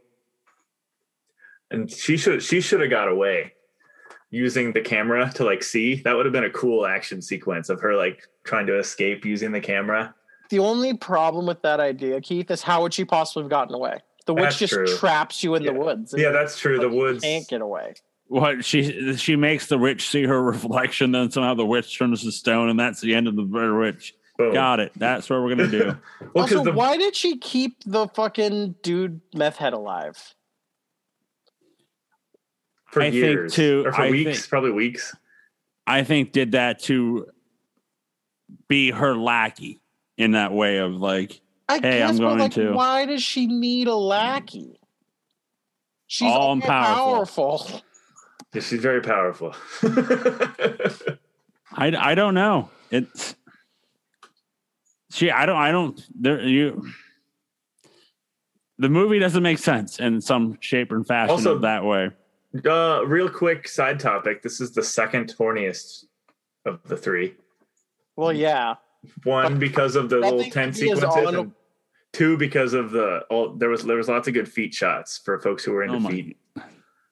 [1.70, 3.52] And she should she should have got away
[4.30, 5.96] using the camera to like see.
[6.02, 9.52] That would have been a cool action sequence of her like trying to escape using
[9.52, 10.14] the camera.
[10.50, 13.98] The only problem with that idea, Keith, is how would she possibly have gotten away?
[14.26, 14.86] The witch That's just true.
[14.96, 15.72] traps you in Yeah.
[15.72, 16.14] the woods.
[16.16, 16.76] Yeah, that's true.
[16.78, 17.22] The like, you woods.
[17.24, 17.94] can't get away.
[18.28, 22.32] What she she makes the witch see her reflection, then somehow the witch turns to
[22.32, 24.14] stone, and that's the end of the Blair witch.
[24.38, 24.52] Boom.
[24.52, 24.92] Got it.
[24.96, 25.96] That's what we're gonna do.
[26.34, 30.34] Well, also, the why did she keep the fucking dude meth head alive?
[32.96, 35.14] For I think years too, or for I weeks, think- probably weeks.
[35.86, 37.26] I think did that to
[38.68, 39.80] be her lackey
[40.16, 42.72] in that way of like, I Hey, guess, I'm going like, to.
[42.72, 44.80] Why does she need a lackey?
[46.06, 47.58] She's All all powerful.
[47.58, 47.82] powerful.
[48.54, 49.54] Yeah, she's very powerful.
[49.82, 51.16] I
[51.96, 52.70] I don't know.
[52.90, 53.34] It's
[55.10, 55.30] she.
[55.30, 55.56] I don't.
[55.56, 56.00] I don't.
[56.18, 56.88] There you.
[58.78, 62.10] The movie doesn't make sense in some shape or fashion Also- of that way.
[62.64, 64.42] Uh, real quick side topic.
[64.42, 66.04] This is the second horniest
[66.64, 67.34] of the three.
[68.16, 68.74] Well, yeah.
[69.24, 71.52] One because of the little Nothing ten sequences, on- and
[72.12, 73.54] two because of the all.
[73.54, 76.08] There was there was lots of good feet shots for folks who were into Oh
[76.08, 76.36] feet.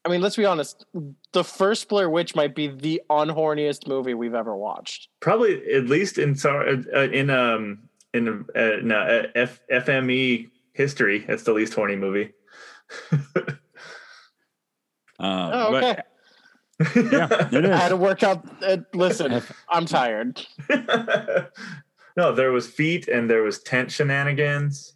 [0.07, 0.85] I mean, let's be honest.
[1.33, 5.09] The first Blair Witch might be the unhorniest movie we've ever watched.
[5.21, 11.25] Probably at least in so- uh, in um in uh, no, uh, F, FME history,
[11.29, 12.33] it's the least horny movie.
[15.25, 16.03] Uh, Oh, but- okay.
[17.13, 17.89] yeah, it I had is.
[17.91, 18.45] to work out.
[18.63, 20.45] Uh, listen, I'm tired.
[22.17, 24.95] no, there was feet and there was tent shenanigans.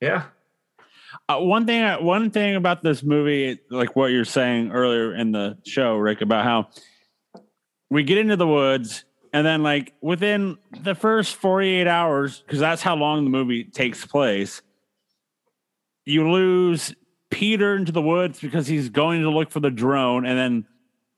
[0.00, 0.24] Yeah.
[1.28, 5.58] Uh, one thing, one thing about this movie, like what you're saying earlier in the
[5.64, 6.68] show, Rick, about how
[7.88, 12.82] we get into the woods, and then like within the first 48 hours, because that's
[12.82, 14.62] how long the movie takes place,
[16.04, 16.94] you lose
[17.30, 20.66] Peter into the woods because he's going to look for the drone, and then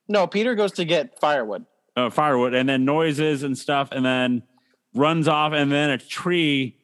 [0.09, 1.64] No, Peter goes to get firewood.
[1.96, 4.42] uh, firewood, and then noises and stuff, and then
[4.94, 6.77] runs off, and then a tree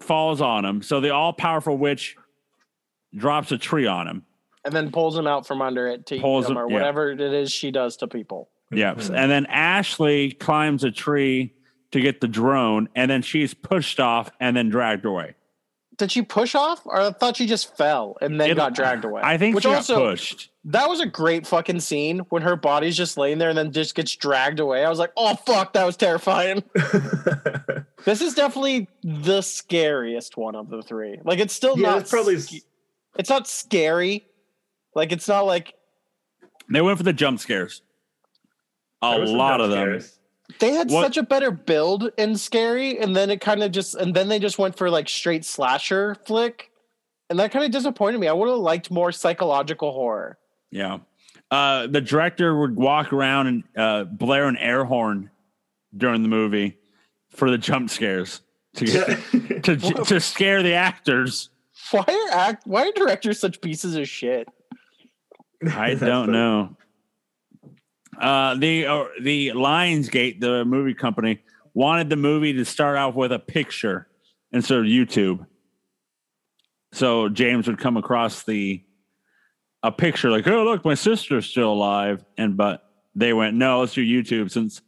[0.00, 0.82] falls on him.
[0.82, 2.16] So the all powerful witch
[3.16, 4.22] drops a tree on him.
[4.64, 6.74] and then pulls him out from under it to Pulls them him- or yeah.
[6.76, 8.50] whatever it is she does to people.
[8.70, 8.98] Yep.
[9.14, 11.54] And then Ashley climbs a tree
[11.92, 15.34] to get the drone, and then she's pushed off and then dragged away.
[15.98, 19.04] Did she push off, or I thought she just fell and then It- got dragged
[19.04, 19.20] away?
[19.24, 20.50] I think Which she also got pushed.
[20.66, 23.96] that was a great fucking scene when her body's just laying there and then just
[23.96, 24.84] gets dragged away.
[24.84, 26.62] I was like, oh fuck, that was terrifying.
[28.04, 31.18] This is definitely the scariest one of the three.
[31.24, 32.64] Like it's still yeah, not it's probably sc-
[33.18, 34.24] it's not scary.
[34.94, 35.74] Like it's not like
[36.70, 37.82] They went for the jump scares.
[39.02, 40.00] A there was some lot jump of them.
[40.50, 40.60] Scares.
[40.60, 43.94] They had What- such a better build in Scary, and then it kind of just,
[43.94, 46.70] and then they just went for like straight slasher flick,
[47.30, 48.28] and that kind of disappointed me.
[48.28, 50.38] I would have liked more psychological horror.
[50.70, 50.98] Yeah.
[51.50, 55.30] Uh, the director would walk around and uh, blare an air horn
[55.96, 56.76] during the movie
[57.30, 58.42] for the jump scares
[58.74, 59.18] to get,
[59.64, 61.48] to to scare the actors.
[61.90, 62.66] Why are act?
[62.66, 64.46] Why are directors such pieces of shit?
[65.72, 66.76] I don't know.
[68.20, 71.40] Uh, the uh, the Lionsgate, the movie company,
[71.74, 74.08] wanted the movie to start off with a picture
[74.52, 75.46] instead of YouTube.
[76.92, 78.82] So James would come across the
[79.82, 83.94] a picture like, "Oh, look, my sister's still alive," and but they went, "No, let's
[83.94, 84.82] do YouTube since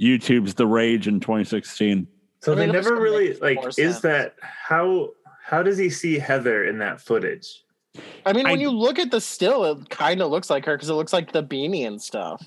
[0.00, 2.06] YouTube's the rage in 2016."
[2.40, 3.66] So they never really like.
[3.66, 4.00] Is sense.
[4.00, 5.10] that how?
[5.42, 7.64] How does he see Heather in that footage?
[8.26, 10.76] I mean, when I- you look at the still, it kind of looks like her
[10.76, 12.42] because it looks like the beanie and stuff.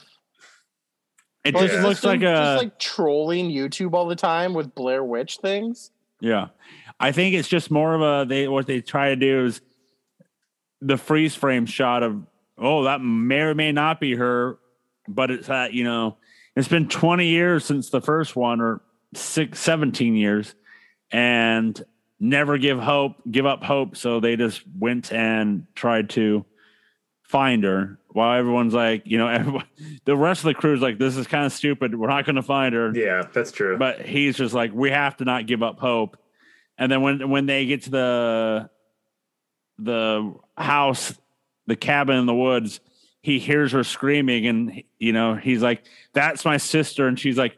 [1.47, 5.03] It just is looks like a just like trolling YouTube all the time with Blair
[5.03, 5.91] Witch things.
[6.19, 6.47] Yeah.
[6.99, 9.61] I think it's just more of a they what they try to do is
[10.81, 12.21] the freeze frame shot of
[12.57, 14.57] oh that may or may not be her,
[15.07, 16.17] but it's that, you know,
[16.55, 18.81] it's been 20 years since the first one or
[19.13, 20.55] six, 17 years
[21.11, 21.83] and
[22.19, 23.95] never give hope, give up hope.
[23.95, 26.45] So they just went and tried to
[27.21, 29.65] find her while everyone's like, you know, everyone,
[30.05, 31.93] the rest of the crew's like, this is kind of stupid.
[31.93, 32.91] We're not going to find her.
[32.95, 33.77] Yeah, that's true.
[33.77, 36.17] but he's just like we have to not give up hope.
[36.79, 38.69] And then when when they get to the
[39.77, 41.13] the house
[41.67, 42.79] the cabin in the woods
[43.21, 47.07] he hears her screaming and you know he's like that's my sister.
[47.07, 47.55] And she's like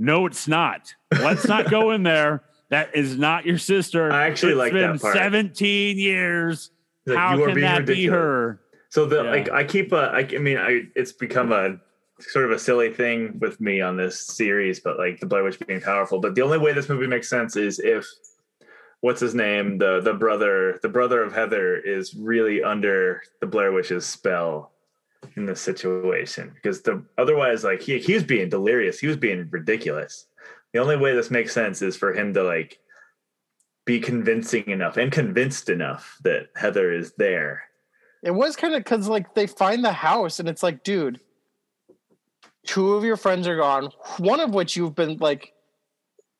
[0.00, 0.94] no it's not.
[1.12, 2.42] Let's not go in there.
[2.70, 4.10] That is not your sister.
[4.10, 5.16] I actually It's like been that part.
[5.16, 6.72] 17 years.
[7.06, 9.30] Like, how can that be her So the Yeah.
[9.30, 11.78] like I keep a I, I mean I it's become a
[12.20, 15.58] sort of a silly thing with me on this series, but like the Blair Witch
[15.66, 16.18] being powerful.
[16.18, 18.06] But the only way this movie makes sense is if
[19.00, 23.72] what's his name the the brother the brother of Heather is really under the Blair
[23.72, 24.72] Witch's spell
[25.36, 29.48] in this situation because the otherwise like he he was being delirious he was being
[29.50, 30.26] ridiculous.
[30.72, 32.78] The only way this makes sense is for him to like
[33.84, 37.65] be convincing enough and convinced enough that Heather is there.
[38.26, 41.20] It was kind of because like they find the house and it's like, dude,
[42.66, 43.90] two of your friends are gone.
[44.18, 45.52] One of which you've been like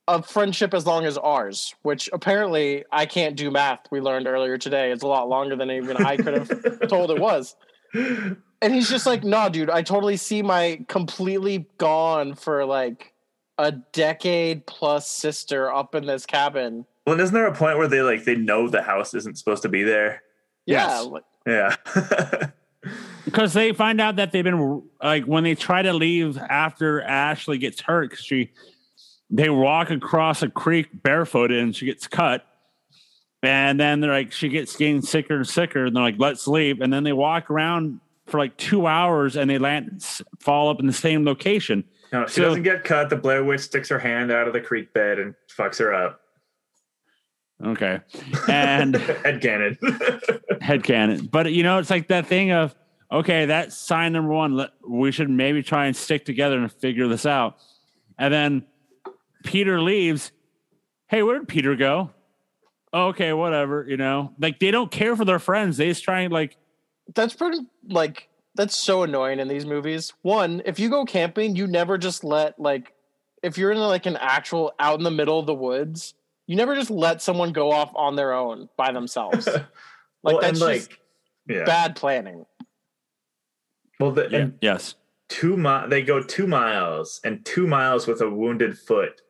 [0.08, 3.86] a friendship as long as ours, which apparently I can't do math.
[3.92, 4.90] We learned earlier today.
[4.90, 7.54] It's a lot longer than even I could have told it was.
[7.94, 13.12] And he's just like, nah, dude, I totally see my completely gone for like
[13.58, 16.84] a decade plus sister up in this cabin.
[17.06, 19.62] Well, and isn't there a point where they like they know the house isn't supposed
[19.62, 20.22] to be there?
[20.66, 20.88] Yeah.
[20.88, 21.06] Yes.
[21.06, 21.76] like- Yeah.
[23.24, 27.58] because they find out that they've been like when they try to leave after Ashley
[27.58, 28.50] gets hurt because she
[29.30, 32.46] they walk across a creek barefooted and she gets cut
[33.42, 36.80] and then they're like she gets getting sicker and sicker and they're like let's leave
[36.80, 40.04] and then they walk around for like two hours and they land
[40.40, 43.10] fall up in the same location no, she So- doesn't get cut.
[43.10, 46.20] The Blair Witch sticks her hand out of the creek bed and fucks her up.
[47.64, 48.00] Okay
[48.48, 49.76] and Head canon.
[49.82, 51.30] headcanon.
[51.30, 52.74] But you know, it's like that thing of
[53.10, 54.56] okay, that's sign number one.
[54.56, 57.56] Let, we should maybe try and stick together and figure this out.
[58.18, 58.64] And then
[59.44, 60.32] Peter leaves.
[61.08, 62.10] Hey, where did Peter go?
[62.92, 63.86] Oh, okay, whatever.
[63.88, 65.76] You know, like they don't care for their friends.
[65.76, 66.56] They just try and like,
[67.14, 70.12] that's pretty like that's so annoying in these movies.
[70.22, 72.92] One, if you go camping, you never just let like
[73.42, 76.14] if you're in like an actual out in the middle of the woods,
[76.46, 79.48] you never just let someone go off on their own by themselves.
[80.22, 81.00] Like well, that's and just like
[81.48, 81.64] yeah.
[81.64, 82.46] bad planning.
[84.00, 84.96] Well, the, yeah, and yes,
[85.28, 89.20] two mi- they go two miles and two miles with a wounded foot.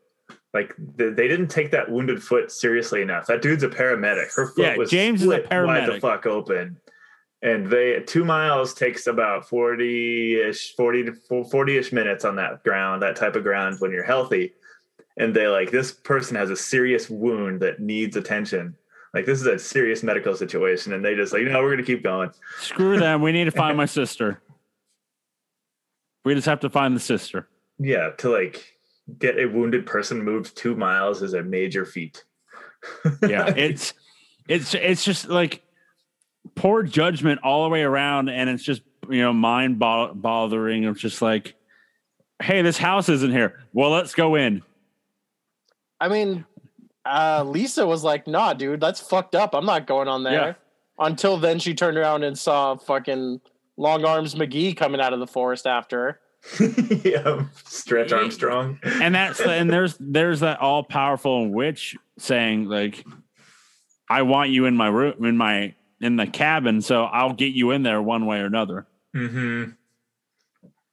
[0.54, 3.26] Like the, they didn't take that wounded foot seriously enough.
[3.26, 4.34] That dude's a paramedic.
[4.34, 5.66] Her foot Yeah, was James is a paramedic.
[5.66, 6.78] wide the fuck open.
[7.42, 13.16] And they two miles takes about 40-ish, 40 to 40-ish minutes on that ground, that
[13.16, 14.54] type of ground when you're healthy.
[15.16, 18.76] And they like this person has a serious wound that needs attention.
[19.14, 20.92] Like this is a serious medical situation.
[20.92, 22.30] And they just like, no, we're gonna keep going.
[22.58, 23.22] screw them.
[23.22, 24.40] We need to find my sister.
[26.24, 27.48] We just have to find the sister.
[27.78, 28.76] Yeah, to like
[29.18, 32.24] get a wounded person moved two miles is a major feat.
[33.28, 33.94] yeah it's
[34.48, 35.62] it's it's just like
[36.54, 40.96] poor judgment all the way around and it's just you know mind bo- bothering of
[40.96, 41.54] just like
[42.42, 44.62] hey this house isn't here well let's go in
[46.00, 46.44] I mean,
[47.04, 49.54] uh, Lisa was like, "Nah, dude, that's fucked up.
[49.54, 50.54] I'm not going on there." Yeah.
[50.98, 53.40] Until then, she turned around and saw fucking
[53.76, 56.20] Long Arms McGee coming out of the forest after her.
[57.04, 58.78] yeah, Stretch Armstrong.
[58.84, 63.04] and that's and there's there's that all powerful witch saying like,
[64.08, 67.72] "I want you in my room in my in the cabin, so I'll get you
[67.72, 69.70] in there one way or another." Mm-hmm.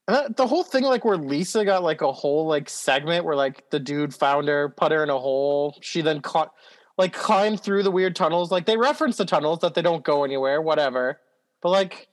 [0.06, 3.70] Uh, the whole thing, like where Lisa got like a whole like segment where like
[3.70, 5.78] the dude found her, put her in a hole.
[5.80, 6.52] She then caught,
[6.98, 8.50] like climbed through the weird tunnels.
[8.50, 11.20] Like they reference the tunnels that they don't go anywhere, whatever.
[11.62, 12.08] But like,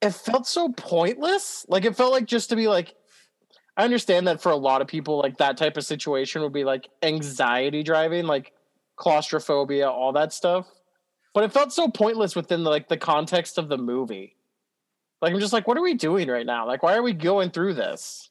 [0.00, 1.66] it felt so pointless.
[1.68, 2.94] Like it felt like just to be like.
[3.74, 6.62] I understand that for a lot of people, like that type of situation would be
[6.62, 8.52] like anxiety driving, like
[8.96, 10.66] claustrophobia, all that stuff.
[11.32, 14.36] But it felt so pointless within like the context of the movie.
[15.22, 16.66] Like I'm just like, what are we doing right now?
[16.66, 18.28] Like, why are we going through this?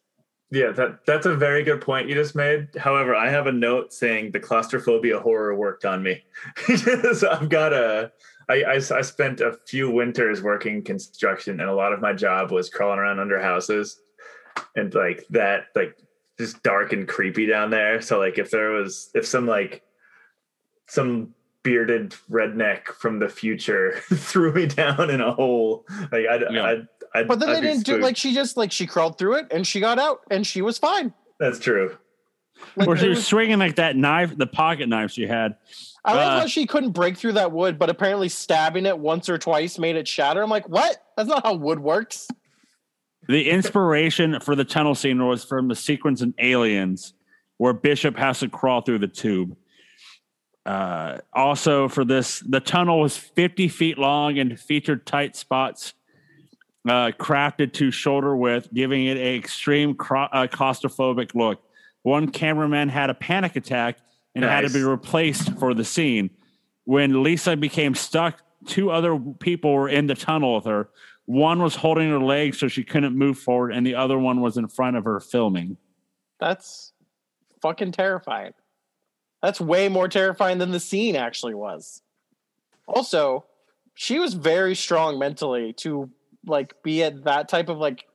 [0.51, 2.67] Yeah, that that's a very good point you just made.
[2.75, 6.21] However, I have a note saying the claustrophobia horror worked on me.
[6.75, 8.11] so I've got a.
[8.49, 12.51] I, I, I spent a few winters working construction, and a lot of my job
[12.51, 14.01] was crawling around under houses,
[14.75, 15.95] and like that, like
[16.37, 18.01] just dark and creepy down there.
[18.01, 19.83] So like, if there was, if some like
[20.89, 21.33] some
[21.63, 26.63] bearded redneck from the future threw me down in a hole, like I'd, Yeah.
[26.63, 29.35] I'd, I'd But then I'd they didn't do like she just like she crawled through
[29.35, 31.13] it and she got out and she was fine.
[31.39, 31.97] That's true.
[32.75, 35.55] Like, Or she was was- swinging like that knife, the pocket knife she had.
[36.03, 39.29] I love uh, how she couldn't break through that wood, but apparently stabbing it once
[39.29, 40.41] or twice made it shatter.
[40.41, 40.97] I'm like, what?
[41.15, 42.27] That's not how wood works.
[43.27, 47.13] The inspiration for the tunnel scene was from the sequence in Aliens,
[47.57, 49.55] where Bishop has to crawl through the tube.
[50.65, 55.93] Uh, also, for this, the tunnel was 50 feet long and featured tight spots
[56.87, 61.61] uh, crafted to shoulder width, giving it an extreme cro- uh, claustrophobic look.
[62.03, 63.97] One cameraman had a panic attack
[64.33, 66.31] and had to be replaced for the scene.
[66.85, 70.89] When Lisa became stuck, two other people were in the tunnel with her.
[71.25, 74.57] One was holding her leg so she couldn't move forward, and the other one was
[74.57, 75.77] in front of her filming.
[76.39, 76.93] That's
[77.61, 78.53] fucking terrifying.
[79.41, 82.01] That's way more terrifying than the scene actually was.
[82.87, 83.45] Also,
[83.95, 86.09] she was very strong mentally to
[86.45, 88.05] like be at that type of like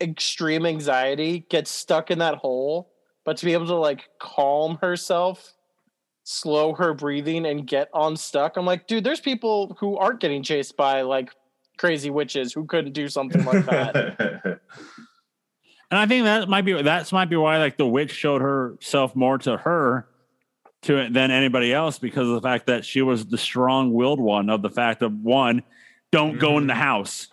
[0.00, 2.92] extreme anxiety, get stuck in that hole,
[3.24, 5.54] but to be able to like calm herself,
[6.24, 8.56] slow her breathing and get unstuck.
[8.56, 11.30] I'm like, dude, there's people who aren't getting chased by like
[11.78, 14.60] crazy witches who couldn't do something like that.
[15.92, 19.16] And I think that might be that's might be why like the witch showed herself
[19.16, 20.06] more to her
[20.82, 24.48] to it than anybody else because of the fact that she was the strong-willed one
[24.48, 25.62] of the fact of one,
[26.10, 26.82] don't go in the mm-hmm.
[26.82, 27.28] house.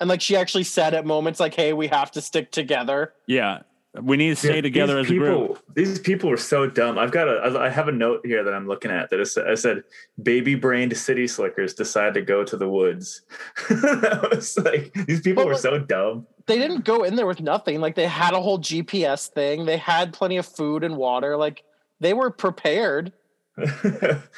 [0.00, 3.12] and like she actually said at moments like, hey, we have to stick together.
[3.26, 3.60] Yeah,
[4.02, 5.62] we need to stay Yeah, together these as a people, group.
[5.74, 6.98] These people were so dumb.
[6.98, 7.58] I've got a.
[7.60, 9.84] I have a note here that I'm looking at that is, I said,
[10.20, 13.22] "Baby-brained city slickers decide to go to the woods."
[13.70, 16.26] that was like these people But were look- so dumb.
[16.46, 17.80] they didn't go in there with nothing.
[17.80, 19.64] Like they had a whole GPS thing.
[19.64, 21.36] They had plenty of food and water.
[21.36, 21.62] Like
[22.00, 23.12] they were prepared.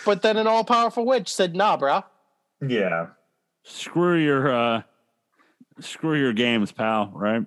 [0.05, 2.05] But then an all powerful witch said, "Nah, bruh."
[2.67, 3.07] yeah,
[3.65, 4.83] Screw your uh,
[5.81, 7.11] screw your games, pal.
[7.15, 7.45] Right?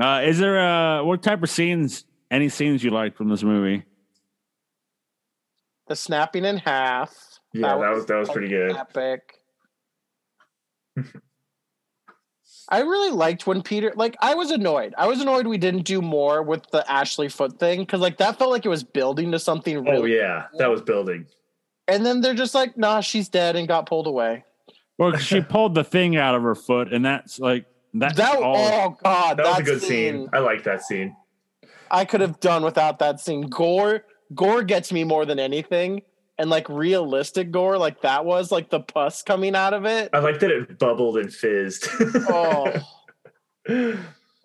[0.00, 2.04] Uh, is there uh, what type of scenes?
[2.30, 3.84] Any scenes you like from this movie?
[5.86, 7.14] The snapping in half.
[7.54, 8.76] yeah, that was that was pretty good.
[8.76, 9.22] Epic.
[12.70, 14.94] I really liked when Peter like I was annoyed.
[14.98, 18.38] I was annoyed we didn't do more with the Ashley Foot thing because like that
[18.38, 21.26] felt like it was building to something Oh really yeah, that was building.
[21.86, 24.44] and then they're just like, nah, she's dead and got pulled away.
[24.98, 27.64] Well, she pulled the thing out of her foot, and that's like
[27.94, 28.56] that's That all.
[28.56, 30.28] oh god, That was a good scene.
[30.32, 31.16] I like that scene.
[31.90, 33.42] I could have done without that scene.
[33.42, 34.04] Gore,
[34.34, 36.02] gore gets me more than anything,
[36.38, 40.10] and like realistic gore, like that was like the pus coming out of it.
[40.12, 41.88] I liked that it bubbled and fizzed.
[42.30, 42.72] Oh,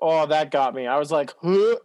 [0.02, 0.88] oh, that got me.
[0.88, 1.76] I was like, huh?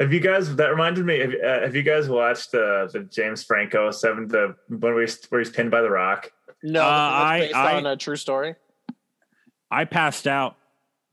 [0.00, 0.54] Have you guys?
[0.56, 1.18] That reminded me.
[1.20, 5.22] Have, uh, have you guys watched the the James Franco seven the one where he's,
[5.28, 6.32] where he's pinned by the rock?
[6.62, 8.54] no, Uh, I- based I- on a true story.
[9.70, 10.56] I passed out.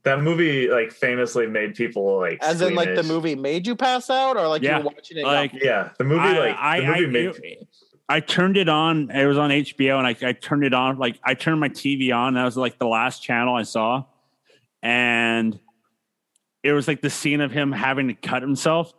[0.03, 4.09] That movie like famously made people like As in, like the movie made you pass
[4.09, 5.25] out, or like Yeah, you were watching it.
[5.25, 7.67] like- Yeah, the movie like I, the movie I, made it-
[8.09, 9.11] I turned it on.
[9.11, 10.97] It was on HBO, and I, I turned it on.
[10.97, 12.35] Like I turned my TV on.
[12.35, 14.05] That was like the last channel I saw,
[14.81, 15.59] and
[16.63, 18.93] it was like the scene of him having to cut himself.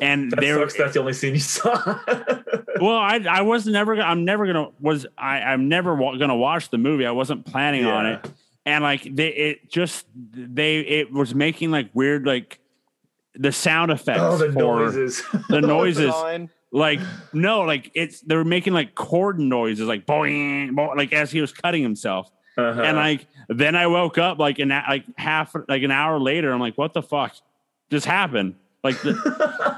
[0.00, 0.76] And that there, sucks.
[0.78, 1.74] That's the only scene you saw.
[2.80, 3.96] well, I I was never.
[3.96, 4.70] gonna- I'm never gonna.
[4.80, 5.40] Was I?
[5.40, 7.04] I'm never wa- gonna watch the movie.
[7.04, 8.30] I wasn't planning on it.
[8.64, 12.60] And like they, it just they it was making like weird like
[13.34, 15.22] the sound effects oh, the noises.
[15.50, 16.14] the noises.
[16.76, 16.98] Like
[17.32, 21.40] no like it's they were making like chord noises like boing, boing like as he
[21.40, 22.82] was cutting himself Uh-huh.
[22.82, 26.52] And like then I woke up like an like half like an hour later.
[26.52, 27.34] I'm like, what the fuck
[27.90, 28.56] just happened?
[28.82, 29.12] Like the,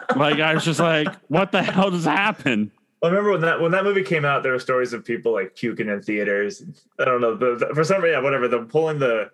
[0.16, 2.70] like I was just like, what the hell just happened?
[3.02, 5.54] I remember when that when that movie came out, there were stories of people like
[5.54, 6.62] puking in theaters.
[6.98, 8.48] I don't know, the- for some reason, yeah, whatever.
[8.48, 9.30] The pulling the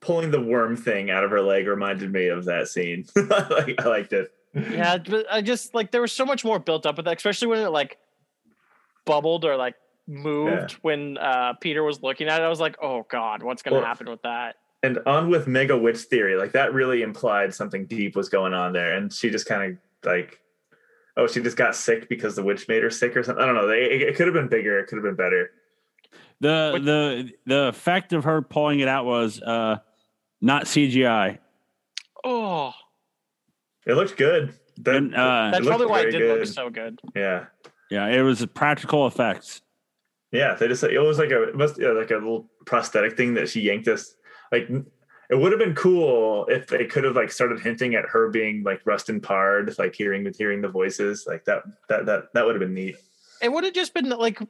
[0.00, 3.06] pulling the worm thing out of her leg reminded me of that scene.
[3.16, 4.32] like, I liked it.
[4.54, 7.48] Yeah, but I just like there was so much more built up with that, especially
[7.48, 7.98] when it like
[9.04, 9.74] bubbled or like
[10.06, 12.44] moved when uh Peter was looking at it.
[12.44, 14.56] I was like, oh god, what's gonna Well- happen with that?
[14.82, 18.74] And on with Mega Witch Theory, like that really implied something deep was going on
[18.74, 20.38] there, and she just kind of like,
[21.16, 23.42] oh, she just got sick because the witch made her sick or something.
[23.42, 23.66] I don't know.
[23.66, 24.78] They, it, it could have been bigger.
[24.78, 25.50] It could have been better.
[26.40, 29.78] The What- the the effect of her pulling it out was uh
[30.42, 31.38] not CGI.
[32.22, 32.72] Oh,
[33.86, 34.54] It looked good.
[34.78, 37.00] That- And, uh, that's looked probably why it didn't look so good.
[37.14, 37.46] Yeah.
[37.90, 39.62] Yeah, it was practical effects.
[40.32, 43.34] Yeah, they just it was like a it must yeah, like a little prosthetic thing
[43.34, 44.16] that she yanked us.
[44.50, 44.68] Like
[45.30, 48.64] it would have been cool if they could have like started hinting at her being
[48.64, 52.56] like Rustin Parr, like hearing the hearing the voices, like that that that that would
[52.56, 52.96] have been neat.
[53.42, 54.40] It would have just been like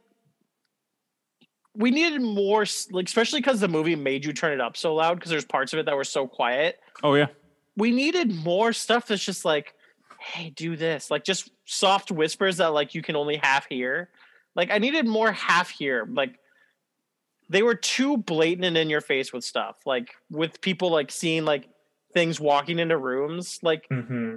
[1.76, 5.16] we needed more, like especially because the movie made you turn it up so loud
[5.16, 6.78] because there's parts of it that were so quiet.
[7.03, 7.26] Oh yeah.
[7.77, 9.75] We needed more stuff that's just like,
[10.20, 11.11] hey, do this.
[11.11, 14.11] Like just soft whispers that like you can only half hear.
[14.55, 16.07] Like I needed more half hear.
[16.11, 16.39] Like
[17.49, 19.77] they were too blatant and in your face with stuff.
[19.85, 21.68] Like with people like seeing like
[22.12, 23.59] things walking into rooms.
[23.62, 24.37] Like Mm-hmm.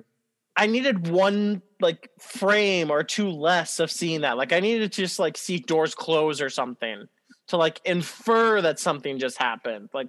[0.57, 4.37] I needed one like frame or two less of seeing that.
[4.37, 7.07] Like I needed to just like see doors close or something
[7.49, 9.89] to like infer that something just happened.
[9.93, 10.07] Like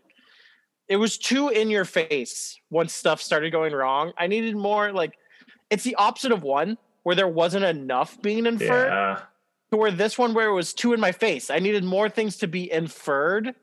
[0.89, 4.13] it was too in your face once stuff started going wrong.
[4.17, 5.19] I needed more like
[5.71, 9.21] it's the opposite of one where there wasn't enough being inferred Yeah.
[9.71, 11.51] to where this one where it was too in my face.
[11.51, 13.55] I needed more things to be inferred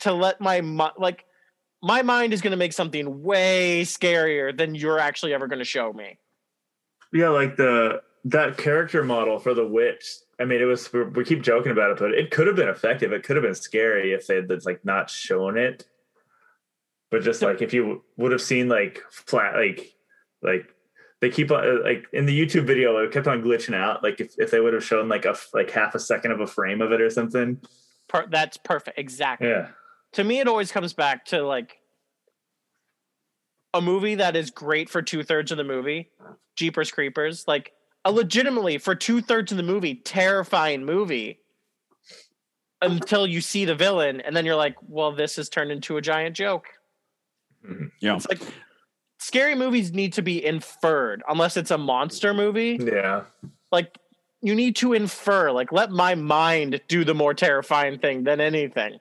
[0.00, 0.60] to let my
[0.98, 1.24] like
[1.82, 5.64] my mind is going to make something way scarier than you're actually ever going to
[5.64, 6.18] show me.
[7.12, 10.04] Yeah, like the that character model for the witch.
[10.38, 12.68] I mean, it was we we keep joking about it, but it could have been
[12.68, 13.12] effective.
[13.12, 15.86] It could have been scary if they had like not shown it.
[17.10, 19.94] But just like if you would have seen like flat, like
[20.42, 20.66] like
[21.20, 24.02] they keep on uh, like in the YouTube video, it kept on glitching out.
[24.02, 26.46] Like if, if they would have shown like a like half a second of a
[26.46, 27.60] frame of it or something.
[28.08, 28.98] Per- that's perfect.
[28.98, 29.48] Exactly.
[29.48, 29.68] Yeah,
[30.12, 31.76] To me, it always comes back to like
[33.74, 36.10] a movie that is great for two thirds of the movie,
[36.56, 37.44] Jeepers Creepers.
[37.46, 37.72] Like
[38.04, 41.40] a legitimately for two thirds of the movie, terrifying movie.
[42.82, 46.00] Until you see the villain, and then you're like, "Well, this has turned into a
[46.00, 46.66] giant joke."
[47.68, 47.86] Mm-hmm.
[48.00, 48.16] Yeah.
[48.16, 48.40] It's like
[49.18, 52.78] scary movies need to be inferred, unless it's a monster movie.
[52.80, 53.24] yeah.
[53.70, 53.98] Like
[54.42, 55.52] you need to infer.
[55.52, 58.98] Like let my mind do the more terrifying thing than anything.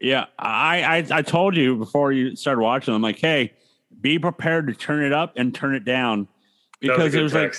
[0.00, 2.94] Yeah, I, I I told you before you started watching.
[2.94, 3.52] I'm like, hey,
[4.00, 6.28] be prepared to turn it up and turn it down
[6.80, 7.54] because a it good was like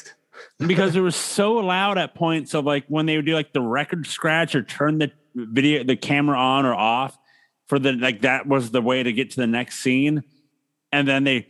[0.68, 3.62] because it was so loud at points of like when they would do like the
[3.62, 7.18] record scratch or turn the video the camera on or off
[7.70, 10.24] for the like that was the way to get to the next scene,
[10.92, 11.48] and then they.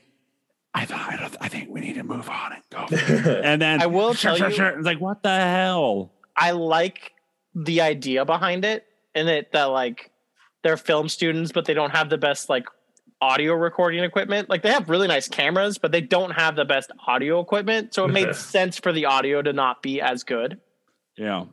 [0.71, 2.85] I thought I, don't- I think we need to move on and go.
[3.43, 4.67] And then I will sure, tell sure, you- sure.
[4.77, 6.13] It's like what the hell?
[6.35, 7.13] I like
[7.55, 10.11] the idea behind it, and it that like
[10.61, 12.65] they're film students, but they don't have the best like
[13.21, 14.47] audio recording equipment.
[14.49, 17.93] Like they have really nice cameras, but they don't have the best audio equipment.
[17.95, 20.59] So it made sense for the audio to not be as good.
[21.17, 21.45] Yeah.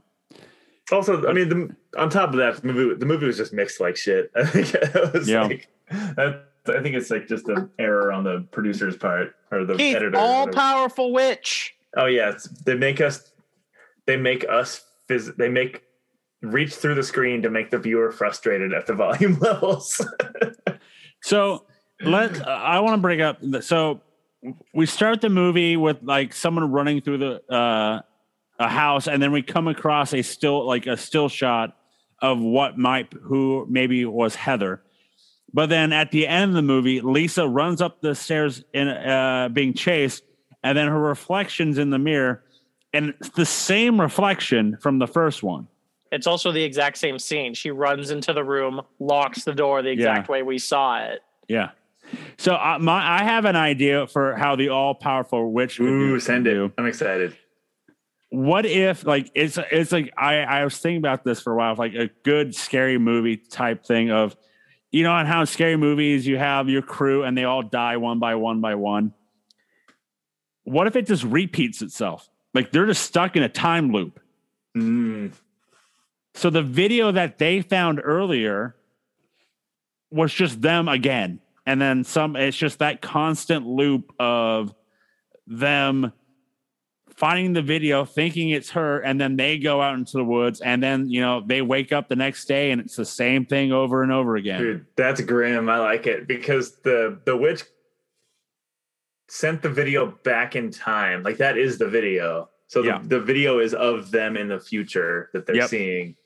[0.93, 3.81] Also, I mean, the, on top of that, the movie the movie was just mixed
[3.81, 4.31] like shit.
[4.37, 5.43] I think it was Yeah.
[5.45, 9.77] like that, I think it's like just an error on the producer's part or the
[9.77, 10.17] Keith, editor.
[10.19, 11.75] all powerful witch.
[11.97, 12.33] Oh yeah,
[12.65, 13.33] they make us
[14.07, 15.83] they make us phys- they make
[16.43, 20.05] reach through the screen to make the viewer frustrated at the volume levels.
[21.23, 21.65] So
[22.05, 24.01] let uh, I want to bring up the, so
[24.75, 28.03] we start the movie with like someone running through the uh,
[28.59, 31.77] a house, and then we come across a still like a still shot
[32.21, 34.83] of what might who maybe was Heather.
[35.53, 39.49] But then at the end of the movie, Lisa runs up the stairs in uh,
[39.53, 40.23] being chased,
[40.63, 42.43] and then her reflections in the mirror,
[42.93, 45.69] and it's the same reflection from the first one.
[46.13, 47.53] It's also the exact same scene.
[47.55, 51.21] She runs into the room, locks the door the exact way we saw it.
[51.49, 51.71] Yeah.
[52.39, 55.79] So uh, my I have an idea for how the all powerful witch.
[55.79, 56.67] could Ooh, do- send do.
[56.67, 56.73] it.
[56.79, 57.37] I'm excited.
[58.37, 61.75] What if like it's it's like I I was thinking about this for a while,
[61.75, 64.37] like a good scary movie type thing of,
[64.91, 67.97] you know, on how in scary movies you have your crew and they all die
[67.97, 69.15] one by one by one.
[70.65, 72.29] What if it just repeats itself?
[72.53, 74.21] Like they're just stuck in a time loop.
[74.77, 75.33] Mm.
[76.35, 78.77] So the video that they found earlier
[80.11, 81.41] was just them again.
[81.65, 84.75] And then some, it's just that constant loop of
[85.47, 86.13] them
[87.17, 90.83] finding the video, thinking it's her, and then they go out into the woods, and
[90.83, 94.03] then you know they wake up the next day, and it's the same thing over
[94.03, 94.61] and over again.
[94.61, 95.69] Dude, that's grim.
[95.69, 97.65] I like it because the the witch
[99.29, 101.23] sent the video back in time.
[101.23, 102.49] Like that is the video.
[102.69, 103.01] So the, Yeah.
[103.03, 105.69] the video is of them in the future that they're Yep.
[105.69, 106.17] seeing.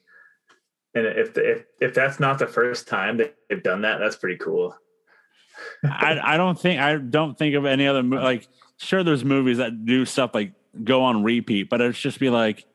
[0.93, 4.37] And if, if if that's not the first time that they've done that, that's pretty
[4.37, 4.75] cool.
[5.83, 8.47] I, I don't think I don't think of any other like.
[8.77, 12.65] Sure, there's movies that do stuff like go on repeat, but it's just be like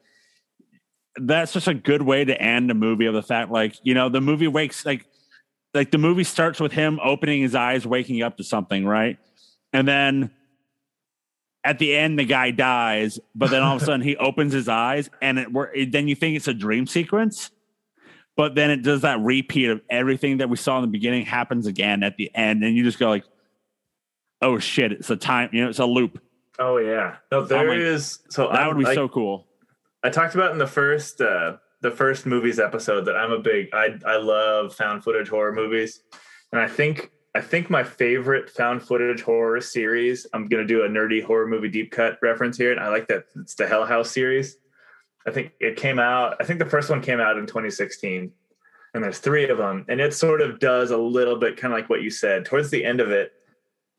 [1.17, 4.09] that's just a good way to end a movie of the fact like you know
[4.09, 5.07] the movie wakes like
[5.75, 9.19] like the movie starts with him opening his eyes waking up to something right?
[9.73, 10.31] And then
[11.65, 14.69] at the end the guy dies but then all of a sudden he opens his
[14.69, 17.51] eyes and it, it then you think it's a dream sequence
[18.37, 21.67] but then it does that repeat of everything that we saw in the beginning happens
[21.67, 23.25] again at the end and you just go like
[24.43, 26.21] oh shit it's a time you know it's a loop
[26.59, 27.17] Oh yeah.
[27.31, 28.21] No, there is.
[28.31, 29.47] So that I'm, would be like, so cool
[30.03, 33.69] I talked about in the first uh the first movies episode that I'm a big
[33.73, 36.03] I I love found footage horror movies.
[36.53, 40.89] And I think I think my favorite found footage horror series, I'm gonna do a
[40.89, 42.73] nerdy horror movie deep cut reference here.
[42.73, 44.57] And I like that it's the Hell House series.
[45.27, 48.31] I think it came out, I think the first one came out in 2016.
[48.95, 49.85] And there's three of them.
[49.89, 52.47] And it sort of does a little bit kind of like what you said.
[52.47, 53.33] Towards the end of it,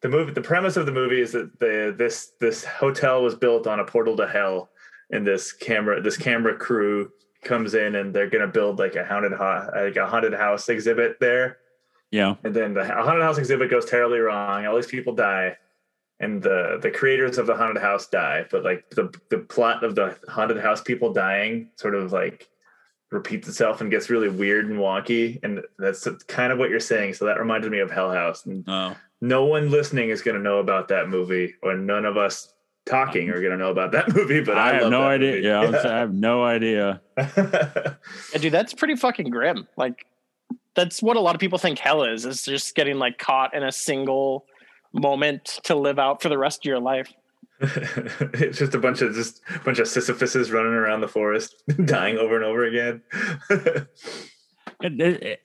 [0.02, 3.68] the movie the premise of the movie is that the this this hotel was built
[3.68, 4.70] on a portal to hell
[5.12, 7.12] and this camera this camera crew
[7.44, 11.20] comes in and they're gonna build like a haunted ho- like a haunted house exhibit
[11.20, 11.58] there.
[12.12, 12.36] Yeah.
[12.44, 14.66] And then the haunted house exhibit goes terribly wrong.
[14.66, 15.58] All these people die
[16.20, 19.96] and the the creators of the haunted house die but like the the plot of
[19.96, 22.50] the haunted house people dying sort of like
[23.12, 25.40] repeats itself and gets really weird and wonky.
[25.44, 27.14] And that's kind of what you're saying.
[27.14, 28.46] So that reminded me of hell house.
[28.46, 32.18] And oh no one listening is going to know about that movie, or none of
[32.18, 32.54] us
[32.86, 34.42] talking are going to know about that movie.
[34.42, 35.32] But I, I, have no idea.
[35.32, 35.48] movie.
[35.48, 37.02] Yeah, I, would say I have no idea.
[38.34, 39.68] Yeah, dude, that's pretty fucking grim.
[39.78, 40.06] Like,
[40.76, 43.64] that's what a lot of people think hell is, is just getting like caught in
[43.64, 44.46] a single
[44.94, 47.12] moment to live out for the rest of your life.
[47.60, 51.56] it's just a bunch of just a bunch of Sisyphuses running around the forest,
[51.86, 53.02] dying over and over again.
[53.50, 55.42] It, it, it-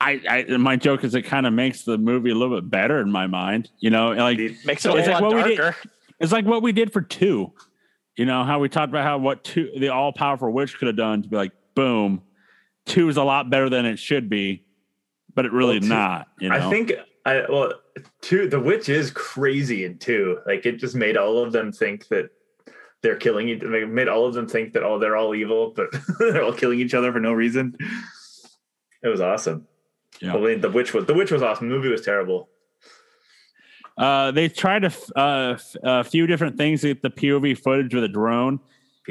[0.00, 3.00] I, I, my joke is it kind of makes the movie a little bit better
[3.00, 3.70] in my mind.
[3.80, 5.76] You know, like Makes it a is it lot we did- darker.
[6.18, 7.52] it's like what we did for two.
[8.16, 10.96] You know how we talked about how what two the all powerful witch could have
[10.96, 12.22] done to be like boom,
[12.86, 14.64] two is a lot better than it should be,
[15.34, 16.28] but it really Well, two- not.
[16.38, 16.92] You know, I think
[17.24, 17.72] I well,
[18.22, 18.48] two.
[18.48, 20.38] The witch is crazy in two.
[20.46, 22.30] Like it just made all of them think that
[23.02, 23.62] they're killing each.
[23.62, 25.88] It made all of them think that oh, they're all evil, but
[26.18, 27.76] they're all killing each other for no reason.
[29.02, 29.66] It was awesome.
[30.20, 30.34] Yeah.
[30.36, 31.68] Well, the witch was the witch was awesome.
[31.68, 32.48] The movie was terrible.
[33.96, 37.58] uh, they tried a, f- uh, f- a few different things to get the POV
[37.58, 38.60] footage with a drone.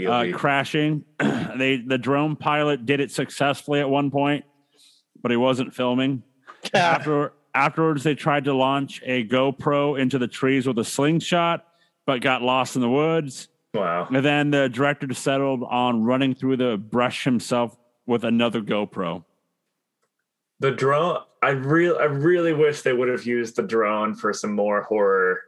[0.07, 1.03] uh, crashing.
[1.19, 4.45] they the drone pilot did it successfully at one point,
[5.21, 6.23] but he wasn't filming.
[6.73, 11.65] After afterwards, they tried to launch a GoPro into the trees with a slingshot,
[12.05, 13.47] but got lost in the woods.
[13.73, 14.07] wow.
[14.11, 19.23] And then the director settled on running through the brush himself with another GoPro.
[20.59, 21.19] The drone.
[21.41, 21.97] I real.
[21.99, 25.41] I really wish they would have used the drone for some more horror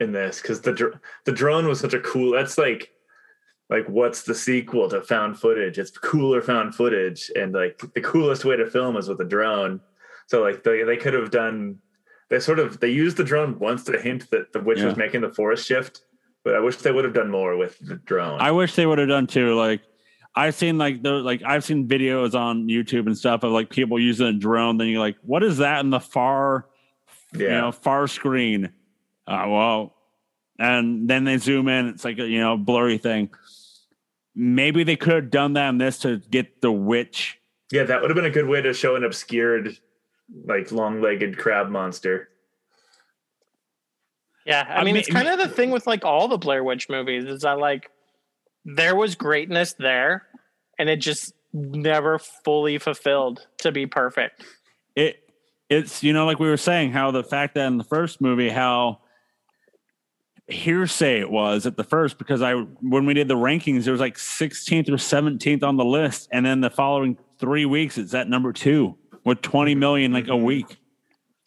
[0.00, 2.32] in this because the dr- the drone was such a cool.
[2.32, 2.90] That's like
[3.70, 5.78] like what's the sequel to found footage?
[5.78, 9.80] It's cooler found footage, and like the coolest way to film is with a drone.
[10.26, 11.78] So like they they could have done.
[12.30, 14.86] They sort of they used the drone once to hint that the witch Yeah.
[14.86, 16.02] was making the forest shift,
[16.44, 18.40] but I wish they would have done more with the drone.
[18.40, 19.54] I wish they would have done too.
[19.54, 19.82] Like
[20.34, 23.98] I've seen like the like I've seen videos on YouTube and stuff of like people
[23.98, 24.76] using a drone.
[24.76, 26.66] Then you're like, what is that in the far
[27.34, 27.40] yeah.
[27.40, 28.72] you know, far screen.
[29.26, 29.94] Uh, well,
[30.58, 31.88] and then they zoom in.
[31.88, 33.30] It's like a you know blurry thing.
[34.34, 37.38] Maybe they could have done that in this to get the witch.
[37.72, 39.76] Yeah, that would have been a good way to show an obscured,
[40.46, 42.30] like long-legged crab monster.
[44.46, 46.64] Yeah, I I mean, mean- it's kind of the thing with like all the Blair
[46.64, 47.90] Witch movies is that like
[48.76, 50.26] there was greatness there,
[50.78, 54.44] and it just never fully fulfilled to be perfect.
[54.94, 55.22] It
[55.70, 58.48] it's you know like we were saying how the fact that in the first movie
[58.48, 59.00] how
[60.46, 64.00] hearsay it was at the first because I when we did the rankings there was
[64.00, 68.30] like 16th or 17th on the list and then the following three weeks it's at
[68.30, 70.44] number two with 20 million like a mm-hmm.
[70.44, 70.78] week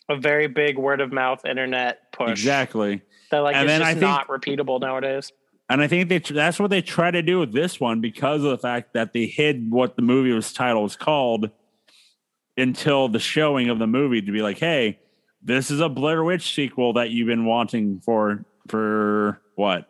[0.07, 2.29] A very big word of mouth internet push.
[2.29, 3.01] exactly
[3.31, 5.31] That like And then just I think- not repeatable nowadays.
[5.71, 8.51] And I think they that's what they try to do with this one because of
[8.51, 11.49] the fact that they hid what the movie was title was called
[12.57, 14.99] until the showing of the movie to be like, hey,
[15.41, 19.87] this is a Blair Witch sequel that you've been wanting for for what?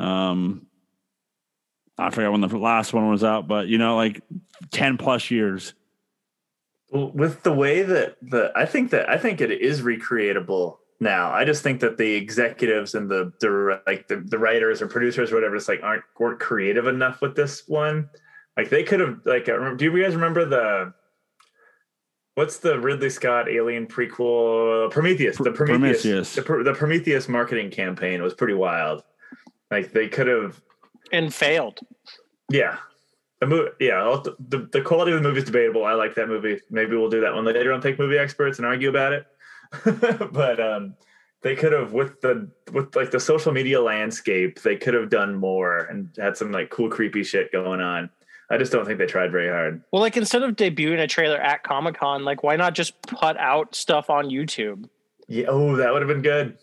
[0.00, 0.66] Um
[1.98, 4.22] I forgot when the last one was out, but you know, like
[4.70, 5.74] 10 plus years.
[6.90, 11.30] Well, with the way that the I think that I think it is recreatable now.
[11.30, 15.32] I just think that the executives and the the like the, the writers or producers
[15.32, 18.08] or whatever just like aren't weren't creative enough with this one.
[18.56, 20.92] Like they could have like do you guys remember the
[22.34, 26.34] what's the Ridley Scott alien prequel Prometheus the Prometheus, Prometheus.
[26.34, 29.02] The, the Prometheus marketing campaign was pretty wild.
[29.70, 30.60] Like they could have
[31.12, 31.80] and failed.
[32.50, 32.78] Yeah,
[33.40, 35.84] the movie, yeah, the, the quality of the movie is debatable.
[35.84, 36.60] I like that movie.
[36.70, 37.80] Maybe we'll do that one later on.
[37.80, 39.26] Take movie experts and argue about it.
[40.32, 40.94] but um,
[41.42, 45.34] they could have with the with like the social media landscape, they could have done
[45.34, 48.10] more and had some like cool creepy shit going on.
[48.50, 49.82] I just don't think they tried very hard.
[49.92, 53.36] Well, like instead of debuting a trailer at Comic Con, like why not just put
[53.36, 54.88] out stuff on YouTube?
[55.28, 56.56] Yeah, oh, that would have been good.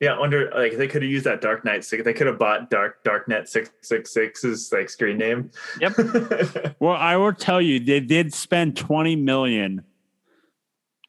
[0.00, 2.02] Yeah, under like they could have used that Darknet.
[2.02, 5.50] They could have bought Dark Darknet six six six's like screen name.
[5.78, 6.76] Yep.
[6.80, 9.84] well, I will tell you, they did spend twenty million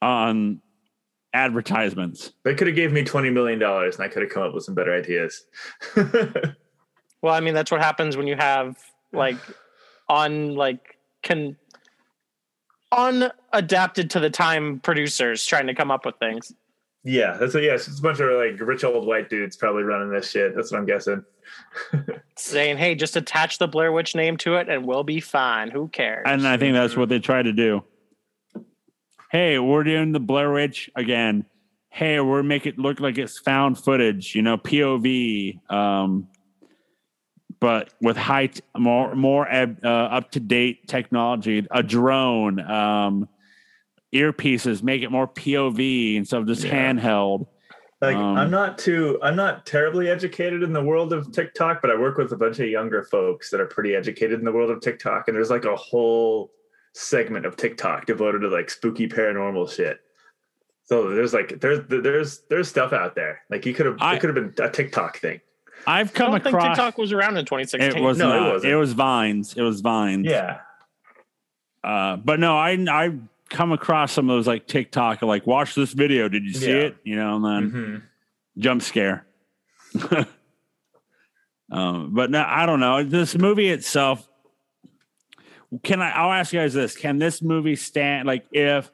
[0.01, 0.61] on
[1.33, 2.33] advertisements.
[2.43, 4.63] They could have gave me twenty million dollars, and I could have come up with
[4.63, 5.45] some better ideas.
[5.95, 8.77] well, I mean, that's what happens when you have
[9.13, 9.37] like
[10.09, 11.57] on like can
[12.91, 16.53] unadapted to the time producers trying to come up with things.
[17.03, 17.73] Yeah, that's a, yeah.
[17.73, 20.55] It's a bunch of like rich old white dudes probably running this shit.
[20.55, 21.23] That's what I'm guessing.
[22.35, 25.71] Saying, "Hey, just attach the Blair Witch name to it, and we'll be fine.
[25.71, 27.83] Who cares?" And I think that's what they try to do.
[29.31, 31.45] Hey, we're doing the Blair Witch again.
[31.87, 34.35] Hey, we're make it look like it's found footage.
[34.35, 35.71] You know, POV.
[35.71, 36.27] Um,
[37.61, 42.59] but with high, t- more more uh, up to date technology, a drone.
[42.59, 43.29] Um,
[44.13, 46.91] earpieces, make it more POV instead of just yeah.
[46.91, 47.47] handheld.
[48.01, 51.89] Like um, I'm not too I'm not terribly educated in the world of TikTok, but
[51.89, 54.71] I work with a bunch of younger folks that are pretty educated in the world
[54.71, 56.51] of TikTok, and there's like a whole
[56.93, 59.99] segment of TikTok devoted to like spooky paranormal shit.
[60.83, 63.41] So there's like there's there's there's stuff out there.
[63.49, 65.39] Like you could have it could have been a TikTok thing.
[65.87, 67.97] I've come I don't across think TikTok was around in 2016.
[67.97, 68.47] It was no, not.
[68.47, 68.73] It, wasn't.
[68.73, 69.53] it was Vines.
[69.55, 70.27] It was Vines.
[70.27, 70.59] Yeah.
[71.83, 73.17] Uh, but no, I I
[73.49, 76.27] come across some of those like TikTok, like watch this video.
[76.29, 76.77] Did you see yeah.
[76.77, 76.97] it?
[77.03, 77.97] You know, and then mm-hmm.
[78.59, 79.25] jump scare.
[81.71, 83.03] um, but no, I don't know.
[83.03, 84.27] This movie itself.
[85.83, 86.11] Can I?
[86.11, 88.27] I'll ask you guys this: Can this movie stand?
[88.27, 88.91] Like, if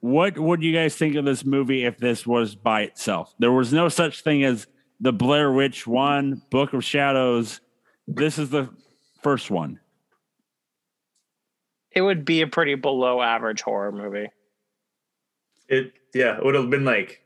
[0.00, 3.34] what would you guys think of this movie if this was by itself?
[3.38, 4.66] There was no such thing as
[5.00, 7.60] the Blair Witch one, Book of Shadows.
[8.08, 8.68] This is the
[9.22, 9.78] first one
[11.94, 14.28] it would be a pretty below average horror movie.
[15.68, 17.22] It yeah, it would have been like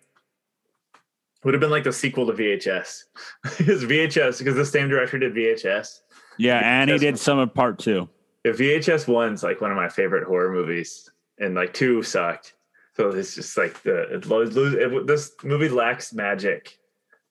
[1.45, 3.05] would have been like the sequel to VHS.
[3.59, 6.01] because VHS because the same director did VHS.
[6.39, 8.09] Yeah, and he did some of part two.
[8.45, 12.55] If VHS one's like one of my favorite horror movies, and like two sucked.
[12.97, 16.79] So it's just like the it, it, this movie lacks magic.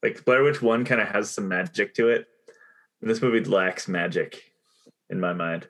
[0.03, 2.28] Like Blair Witch One kind of has some magic to it,
[3.01, 4.43] and this movie lacks magic
[5.10, 5.68] in my mind.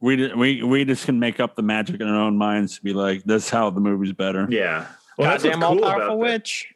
[0.00, 2.92] We we we just can make up the magic in our own minds to be
[2.92, 6.72] like, "That's how the movie's better." Yeah, well, goddamn all powerful witch.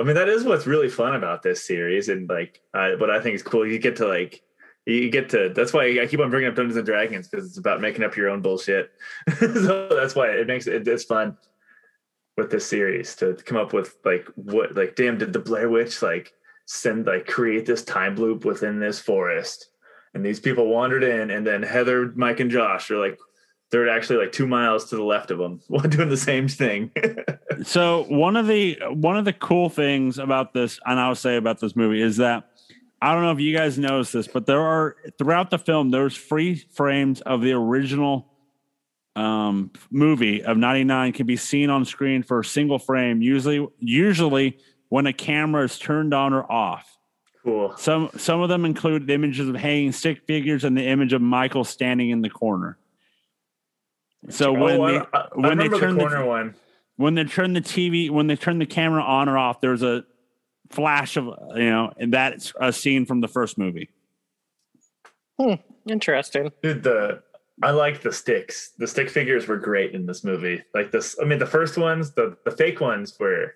[0.00, 3.20] I mean, that is what's really fun about this series, and like, uh, what I
[3.20, 3.66] think is cool.
[3.66, 4.42] You get to like,
[4.86, 5.52] you get to.
[5.54, 8.16] That's why I keep on bringing up Dungeons and Dragons because it's about making up
[8.16, 8.90] your own bullshit.
[9.38, 11.36] so that's why it makes it it's fun
[12.36, 16.00] with this series to come up with like what like damn did the Blair Witch
[16.00, 16.32] like
[16.64, 19.70] send like create this time loop within this forest
[20.14, 23.18] and these people wandered in and then heather mike and josh are like
[23.70, 26.90] they're actually like two miles to the left of them doing the same thing
[27.62, 31.60] so one of the one of the cool things about this and i'll say about
[31.60, 32.50] this movie is that
[33.00, 36.16] i don't know if you guys noticed this but there are throughout the film there's
[36.16, 38.26] free frames of the original
[39.16, 44.58] um, movie of 99 can be seen on screen for a single frame usually usually
[44.88, 46.96] when a camera is turned on or off
[47.42, 47.74] Cool.
[47.78, 51.22] Some some of them include the images of hanging stick figures and the image of
[51.22, 52.76] Michael standing in the corner.
[54.28, 56.54] So oh, when they I, when they turn the corner the, one
[57.00, 60.04] when they turn the TV when they turn the camera on or off, there's a
[60.68, 63.88] flash of you know, and that's a scene from the first movie.
[65.40, 65.54] Hmm,
[65.88, 66.52] interesting.
[66.62, 67.22] Dude, the
[67.62, 68.72] I like the sticks.
[68.76, 70.62] The stick figures were great in this movie.
[70.74, 73.54] Like this, I mean, the first ones, the the fake ones were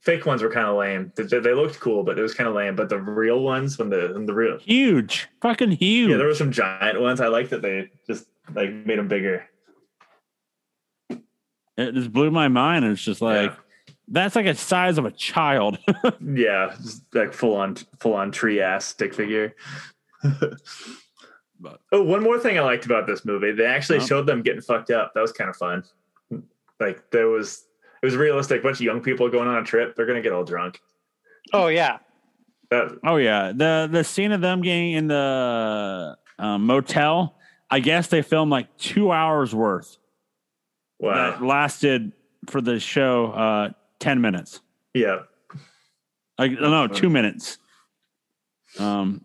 [0.00, 1.12] fake ones were kind of lame.
[1.16, 2.76] They, they, looked cool, but it was kind of lame.
[2.76, 6.10] But the real ones, when the when the real huge, fucking huge.
[6.10, 7.20] Yeah, there were some giant ones.
[7.20, 9.48] I like that they just like made them bigger.
[11.76, 12.84] It just blew my mind.
[12.84, 13.56] It's just like Yeah.
[14.08, 15.78] that's like a size of a child.
[16.20, 19.54] Yeah, just like full on full on tree ass stick figure.
[21.58, 24.60] But- oh, one more thing I liked about this movie, they actually showed them getting
[24.60, 25.12] fucked up.
[25.14, 25.84] That was kind of fun.
[26.78, 27.64] Like there was
[28.02, 28.60] it was realistic.
[28.60, 30.80] A bunch of young people going on a trip, they're gonna get all drunk.
[31.54, 31.98] Oh yeah.
[32.70, 37.38] That, oh yeah, the the scene of them getting in the um, motel.
[37.70, 39.96] I guess they filmed like two hours worth.
[41.00, 42.12] That lasted
[42.48, 44.60] for the show uh, ten minutes.
[44.94, 45.20] Yeah.
[46.38, 47.58] I don't know, two minutes.
[48.78, 49.24] Um,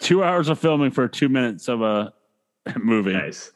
[0.00, 2.12] two hours of filming for two minutes of a
[2.78, 3.12] movie.
[3.14, 3.52] Nice.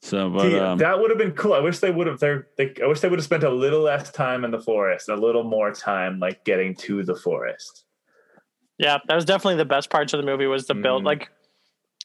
[0.00, 1.52] So, but See, um, that would have been cool.
[1.54, 2.18] I wish they would have.
[2.18, 5.08] They, they, I wish they would have spent a little less time in the forest,
[5.08, 7.84] a little more time like getting to the forest.
[8.78, 11.06] Yeah, that was definitely the best parts of the movie was the build Mhm.
[11.06, 11.30] like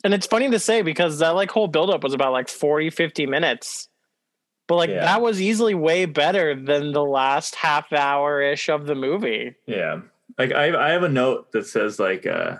[0.04, 2.92] and it's funny to say because that like whole build up was about like 40
[2.92, 3.90] 50 minutes.
[4.68, 5.02] But like Yeah.
[5.06, 9.56] that was easily way better than the last half hour ish of the movie.
[9.66, 10.02] Yeah.
[10.38, 12.58] Like I, I have a note that says like, uh,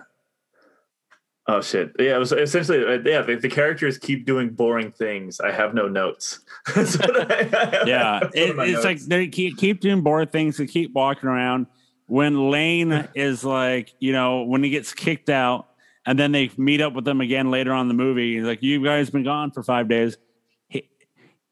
[1.48, 2.16] oh shit, yeah.
[2.16, 3.22] It was essentially, uh, yeah.
[3.22, 5.40] The, the characters keep doing boring things.
[5.40, 6.40] I have no notes.
[6.76, 10.58] That's what I- yeah, it, of my it's like they keep, keep doing boring things.
[10.58, 11.68] They keep walking around.
[12.08, 15.68] When Lane is like, you know, when he gets kicked out,
[16.06, 18.36] and then they meet up with them again later on in the movie.
[18.38, 20.18] He's like, "You guys been gone for five days."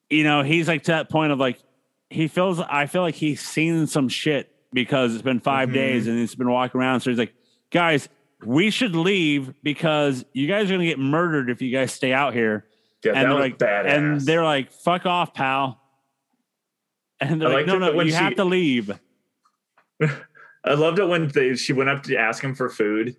[0.10, 1.60] You know, he's like to that point of like,
[2.10, 2.60] he feels.
[2.60, 5.74] I feel like he's seen some shit because it's been 5 Mhm.
[5.74, 7.00] days and he's been walking around.
[7.02, 7.34] So he's like,
[7.72, 8.08] "Guys,
[8.46, 12.34] we should leave because you guys are gonna get murdered if you guys stay out
[12.34, 12.66] here."
[13.04, 13.86] yeah, and they're like, badass.
[13.88, 15.82] and they're like, "Fuck off, pal."
[17.20, 18.92] And they're I like, "No, no, you she- have to leave."
[20.02, 23.16] I loved it when they, she went up to ask him for food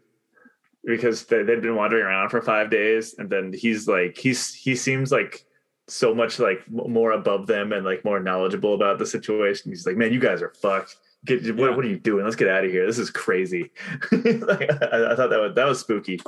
[0.84, 4.74] because they, they'd been wandering around for five days, and then he's like, he's he
[4.76, 5.44] seems like
[5.88, 9.70] so much like more above them and like more knowledgeable about the situation.
[9.70, 10.96] He's like, man, you guys are fucked.
[11.24, 11.52] Get, Yeah.
[11.52, 12.24] what, what are you doing?
[12.24, 12.86] Let's get out of here.
[12.86, 13.70] This is crazy.
[14.12, 16.20] like, I, I thought that was that was spooky.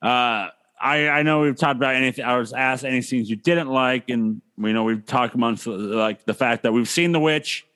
[0.00, 0.48] Uh,
[0.80, 2.24] I I know we've talked about anything.
[2.24, 6.24] I was asked any scenes you didn't like, and we know we've talked amongst like
[6.24, 7.66] the fact that we've seen the witch,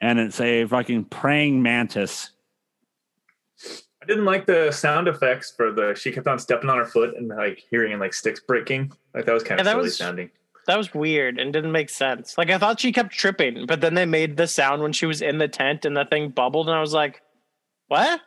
[0.00, 2.30] and it's a fucking praying mantis.
[4.02, 5.94] I didn't like the sound effects for the.
[5.94, 8.92] She kept on stepping on her foot and like hearing like sticks breaking.
[9.14, 10.30] Like that was kind Yeah, of that silly was- sounding.
[10.68, 12.38] That was weird and didn't make sense.
[12.38, 15.20] Like I thought she kept tripping, but then they made the sound when she was
[15.20, 17.20] in the tent and the thing bubbled and I was like,
[17.88, 18.20] "What?"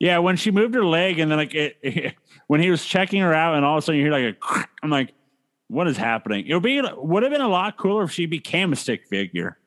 [0.00, 2.14] Yeah, when she moved her leg, and then like it,
[2.46, 4.64] when he was checking her out, and all of a sudden you hear like a,
[4.82, 5.12] I'm like,
[5.68, 6.46] what is happening?
[6.46, 9.58] It would be would have been a lot cooler if she became a stick figure.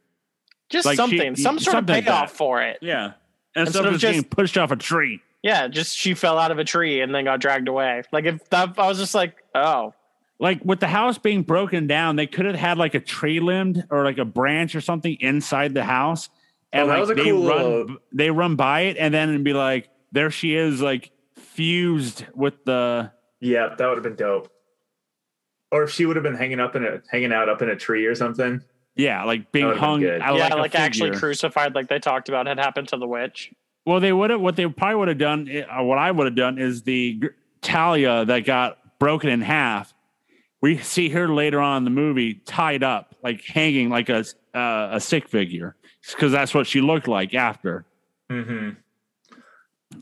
[0.70, 2.80] Just Like she- something, some sort something of like payoff for it.
[2.82, 3.12] Yeah,
[3.56, 5.22] Instead instead of of just getting just- pushed off a tree.
[5.46, 8.02] Yeah, just she fell out of a tree and then got dragged away.
[8.12, 9.94] Like if that, I was just like, "Oh,
[10.40, 13.86] like with the house being broken down, they could have had like a tree limbed
[13.92, 16.40] or like a branch or something inside the house, oh,
[16.74, 19.14] and Oh, that like was a they cool run little- they run by it, and
[19.14, 24.04] then it'd be like there she is, like fused with the Yeah, that would have
[24.04, 24.52] been dope.
[25.72, 27.76] Or if she would have been hanging up in a hanging out up in a
[27.76, 28.64] tree or something.
[28.96, 32.30] yeah, like being That been hung out yeah, like, like, actually crucified, like they talked
[32.30, 33.52] about had happened to the witch."
[33.86, 34.42] Well, they would have.
[34.42, 37.22] What they probably would have done, uh, what I would have done, is the
[37.62, 39.94] Talia that got broken in half.
[40.62, 44.26] We see her later on in the movie tied up, like hanging like a
[44.56, 45.76] uh, a sick figure,
[46.12, 47.86] because that's what she looked like after.
[48.32, 48.72] Mm-hmm.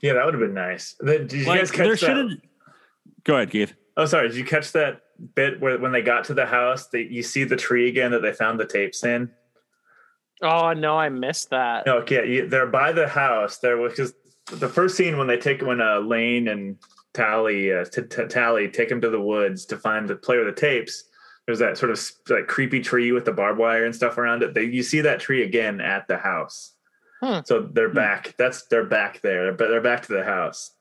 [0.02, 0.96] Yeah, that would have been nice.
[1.04, 2.30] Did you Like guys catch should that?
[2.30, 2.40] have.
[3.26, 3.74] Go ahead, Keith.
[3.98, 4.30] Oh, sorry.
[4.30, 5.02] Did you catch that
[5.36, 8.22] bit where when they got to the house, they, you see the tree again that
[8.22, 9.30] they found the tapes in?
[10.44, 11.86] Oh no, I missed that.
[11.86, 13.60] No, okay, you, they're by the house.
[13.60, 14.14] There was because
[14.52, 16.78] the first scene when they take when uh, Lane and
[17.14, 20.54] Tally uh, t- t- Tally take him to the woods to find the player of
[20.54, 21.06] the tapes.
[21.46, 24.54] There's that sort of like creepy tree with the barbed wire and stuff around it.
[24.54, 26.74] They, you see that tree again at the house.
[27.22, 27.40] Hmm.
[27.46, 28.36] So they're back.
[28.38, 30.72] That's they're back there, but they're back to the house.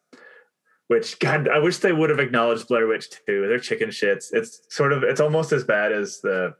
[0.88, 3.46] Which God, I wish they would have acknowledged Blair Witch too.
[3.46, 4.32] They're chicken shits.
[4.32, 6.54] It's sort of it's almost as bad as the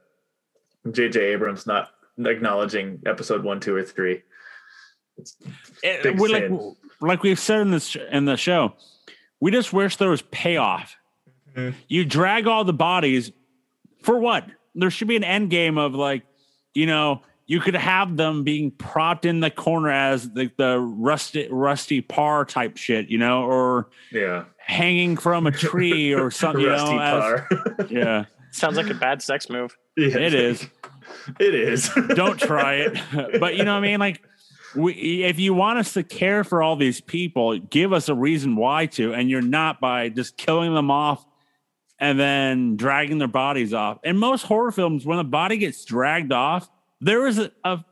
[0.89, 1.19] J.J.
[1.19, 4.21] Abrams not acknowledging episode one, two, or three.
[5.17, 5.37] It's
[5.83, 6.49] It- we're like
[7.01, 8.73] like we've said in this in the show,
[9.39, 10.95] we just wish there was payoff.
[11.55, 11.73] Mhm.
[11.87, 13.31] You drag all the bodies
[14.01, 14.45] for what?
[14.75, 16.23] There should be an end game of like,
[16.73, 21.47] you know, you could have them being propped in the corner as the, the rusty
[21.51, 26.61] rusty par type shit, you know, or yeah, hanging from a tree or something.
[26.61, 27.87] You rusty know, as- par.
[27.89, 29.77] yeah, Sounds like a bad sex move.
[29.97, 30.67] Yeah, it is.
[31.39, 31.89] It is.
[32.15, 33.39] Don't try it.
[33.39, 33.99] but you know what I mean?
[33.99, 34.21] Like
[34.75, 38.55] we if you want us to care for all these people, give us a reason
[38.55, 41.25] why to, and you're not by just killing them off
[41.99, 43.99] and then dragging their bodies off.
[44.03, 47.83] In most horror films, when a body gets dragged off, there is a, a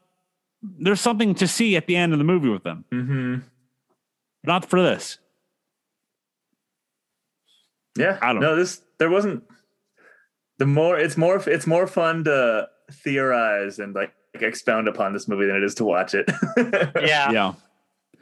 [0.61, 2.85] there's something to see at the end of the movie with them.
[2.91, 3.35] Mm-hmm.
[4.43, 5.17] Not for this.
[7.97, 8.55] Yeah, I don't know.
[8.55, 9.43] This there wasn't.
[10.57, 15.45] The more it's more it's more fun to theorize and like expound upon this movie
[15.45, 16.29] than it is to watch it.
[17.01, 17.31] Yeah.
[17.31, 17.53] Yeah.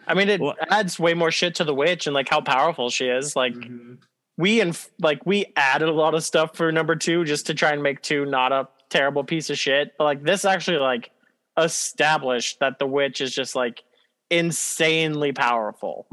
[0.07, 2.89] I mean, it Well- adds way more shit to the witch and like how powerful
[2.89, 3.35] she is.
[3.35, 3.97] Like Mhm.
[4.37, 7.71] we and like we added a lot of stuff for number two just to try
[7.73, 9.93] and make two not a terrible piece of shit.
[9.97, 11.11] But like this actually like
[11.57, 13.83] established that the witch is just like
[14.31, 16.07] insanely powerful.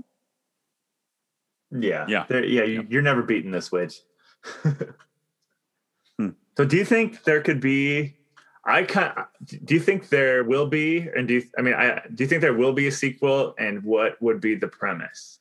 [1.70, 2.24] Yeah, Yeah.
[2.28, 2.64] There- yeah.
[2.64, 3.94] You, You're never beating this witch.
[6.18, 6.30] Hmm.
[6.56, 8.15] So, do you think there could be?
[8.66, 9.12] I kind.
[9.64, 11.08] Do you think there will be?
[11.16, 11.44] And do you?
[11.56, 13.54] I mean, I do you think there will be a sequel?
[13.58, 15.38] And what would be the premise?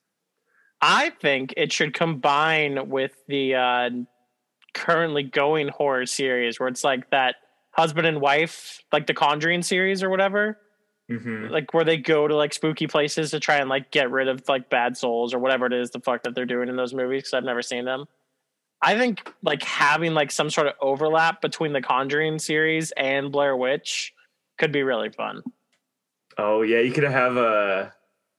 [0.81, 3.89] I think it should combine with the uh,
[4.75, 7.37] currently going horror series where it's like that
[7.71, 10.59] husband and wife, like the Conjuring series or whatever.
[11.07, 11.49] Mm-hmm.
[11.51, 14.41] like where they go to like spooky places to try and like get rid of
[14.49, 17.21] like bad souls or whatever it is the fuck that they're doing in those movies
[17.21, 18.05] because I've never seen them.
[18.85, 23.57] I think like having like some sort of overlap between the Conjuring series and Blair
[23.57, 24.13] Witch
[24.59, 25.41] could be really fun.
[26.37, 27.91] Oh yeah, you could have a.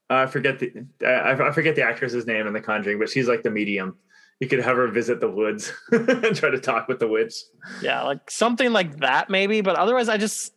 [0.09, 3.43] I forget the I, I forget the actress's name in The Conjuring, but she's like
[3.43, 3.97] the medium.
[4.39, 7.35] You could have her visit the woods and try to talk with the witch.
[7.83, 10.53] Yeah, like something like that maybe, but otherwise I just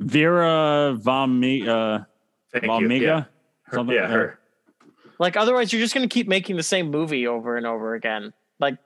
[0.00, 2.04] Vera Von uh,
[2.52, 3.24] Thank Von Yeah,
[3.64, 4.38] her, Something yeah, like her.
[5.20, 8.32] like otherwise you're just going to keep making the same movie over and over again.
[8.58, 8.78] Like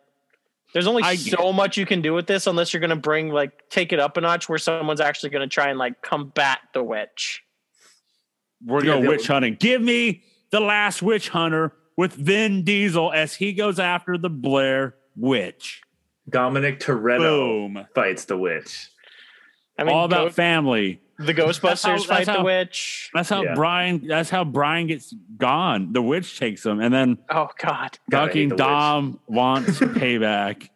[0.76, 3.30] there's only I- so much you can do with this unless you're going to bring
[3.30, 6.58] like take it up a notch where someone's actually going to try and like combat
[6.74, 7.42] the witch.
[8.62, 9.56] We're going they'll- witch hunting.
[9.58, 14.96] Give me the last witch hunter with Vin Diesel as he goes after the Blair
[15.16, 15.80] witch.
[16.28, 17.20] Dominic Toretto
[17.72, 17.86] Boom.
[17.94, 18.90] fights the witch.
[19.78, 21.00] I mean, All about go- family.
[21.18, 23.10] The That's Ghostbusters how- fight that's the witch.
[23.14, 23.54] That's how Yeah.
[23.54, 24.06] Brian.
[24.06, 25.92] That's how Brian gets gone.
[25.92, 28.58] The witch takes him, and then Oh God, God, fucking the witch.
[28.58, 30.68] Dom wants payback.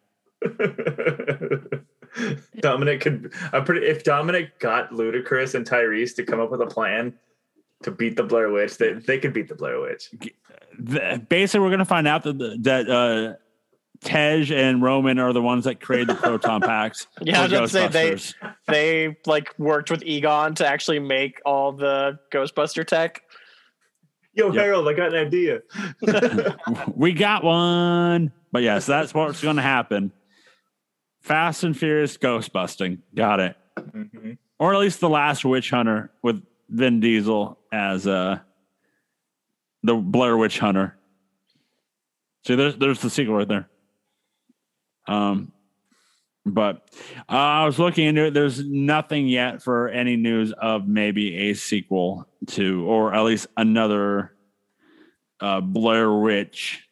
[2.60, 3.32] Dominic could.
[3.52, 3.86] I'm pretty.
[3.86, 7.14] If Dominic got Ludacris and Tyrese to come up with a plan
[7.82, 10.10] to beat the Blair Witch, they they could beat the Blair Witch.
[10.78, 13.34] The- basically, we're gonna find out that the, that uh,
[14.02, 17.06] Tej and Roman are the ones that created the proton packs.
[17.22, 18.16] Yeah, I was about to say, they
[19.08, 23.20] they like worked with Egon to actually make all the Ghostbuster tech.
[24.32, 24.54] Yo, Yep.
[24.54, 25.60] Harold, I got an idea.
[26.94, 28.32] we got one.
[28.52, 30.12] But yes, that's what's going to happen.
[31.20, 33.02] Fast and Furious ghost busting.
[33.14, 33.56] Got it.
[33.78, 34.38] Mhm.
[34.58, 38.38] Or at least the last witch hunter with Vin Diesel as uh
[39.82, 40.96] the Blair Witch Hunter.
[42.46, 43.68] See, there's there's the sequel right there.
[45.10, 45.52] Um,
[46.46, 46.88] but
[47.28, 48.34] uh, I was looking into it.
[48.34, 54.32] There's nothing yet for any news of maybe a sequel to, or at least another
[55.40, 56.86] uh, Blair Witch.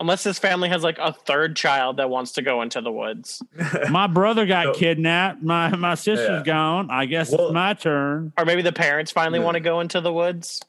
[0.00, 3.42] Unless this family has like a third child that wants to go into the woods,
[3.90, 5.42] My brother got So- kidnapped.
[5.42, 6.42] My my sister's Yeah.
[6.44, 6.88] gone.
[6.90, 8.32] I guess Well- it's my turn.
[8.38, 9.44] or maybe the parents finally Yeah.
[9.44, 10.60] want to go into the woods.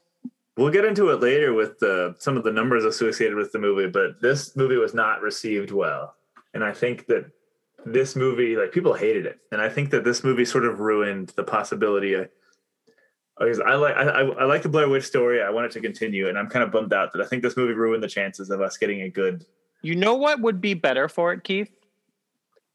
[0.58, 3.88] We'll get into it later with the, some of the numbers associated with the movie,
[3.88, 6.14] but this movie was not received well,
[6.54, 7.30] and I think that
[7.84, 11.32] this movie, like people hated it, and I think that this movie sort of ruined
[11.36, 12.14] the possibility.
[12.14, 12.28] Of,
[13.38, 15.42] because I like I, I like the Blair Witch story.
[15.42, 17.56] I want it to continue, and I'm kind of bummed out that I think this
[17.56, 19.44] movie ruined the chances of us getting a good.
[19.82, 21.70] You know what would be better for it, Keith?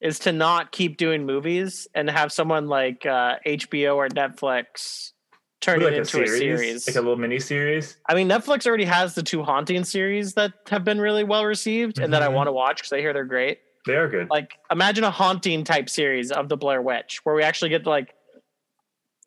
[0.01, 5.13] Is to not keep doing movies and have someone like uh, HBO or Netflix
[5.61, 6.87] turn like it into a series.
[6.87, 7.97] like a little mini series.
[8.07, 11.99] I mean, Netflix already has the two haunting series that have been really well received
[11.99, 12.33] and that I Mhm.
[12.33, 13.59] want to watch because I hear they're great.
[13.85, 14.29] They are good.
[14.29, 18.13] Like, imagine a haunting type series of the Blair Witch where we actually get like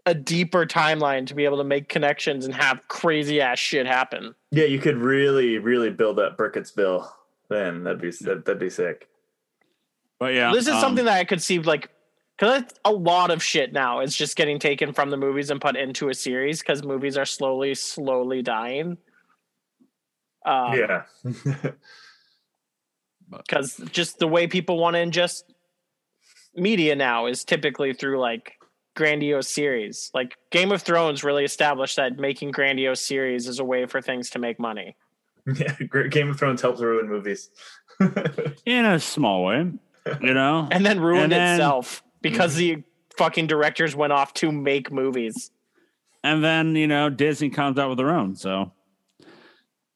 [0.06, 4.34] a deeper timeline to be able to make connections and have crazy ass shit happen.
[4.50, 7.08] Yeah, you could really, really build up Burkittsville.
[7.48, 9.08] Then that'd be that, that'd be sick.
[10.18, 11.90] But yeah, this is um, something that I could see like
[12.40, 15.76] because a lot of shit now is just getting taken from the movies and put
[15.76, 18.96] into a series because movies are slowly, slowly dying.
[20.46, 21.02] Um, yeah.
[23.30, 25.42] because just the way people want to ingest
[26.54, 28.54] media now is typically through like
[28.96, 30.10] grandiose series.
[30.14, 34.30] Like Game of Thrones really established that making grandiose series is a way for things
[34.30, 34.96] to make money.
[35.56, 35.74] yeah.
[36.08, 37.50] Game of Thrones helps ruin movies.
[38.64, 39.70] in a small way,
[40.22, 40.68] you know.
[40.70, 42.82] And then ruined And then- itself because the
[43.16, 45.50] fucking directors went off to make movies.
[46.24, 48.36] and then you know Disney comes out with their own.
[48.36, 48.72] So,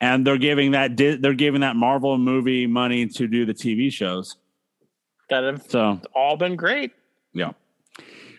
[0.00, 4.36] and they're giving that they're giving that Marvel movie money to do the TV shows.
[5.30, 6.92] That have So, all been great.
[7.32, 7.52] yeah.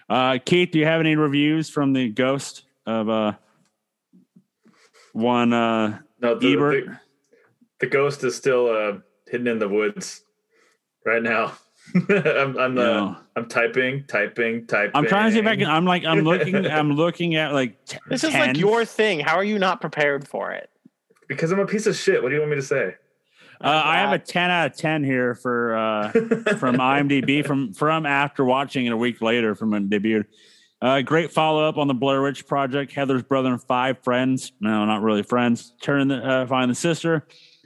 [0.07, 3.33] Uh, Keith, do you have any reviews from the Ghost of uh
[5.13, 6.85] one uh No, the, Ebert?
[6.85, 6.99] the,
[7.79, 10.21] the ghost is still uh, hidden in the woods
[11.05, 11.53] right now.
[12.09, 13.17] I'm I'm, uh, No.
[13.35, 14.91] I'm typing, typing, typing.
[14.95, 15.69] I'm trying to see if I can.
[15.69, 16.55] I'm like I'm looking.
[16.67, 19.19] I'm looking at like t- This is like your thing.
[19.19, 20.69] How are you not prepared for it?
[21.27, 22.21] because I'm a piece of shit.
[22.21, 22.95] What do you want me to say?
[23.61, 28.05] Uh, I have a 10 out of 10 here for uh, from IMDb from from
[28.05, 30.25] after watching it a week later from when it debuted.
[30.81, 32.91] Uh, great follow up on the Blair Witch Project.
[32.91, 34.51] Heather's brother and five friends.
[34.59, 35.73] No, not really friends.
[35.81, 37.25] Turn the uh, find the sister.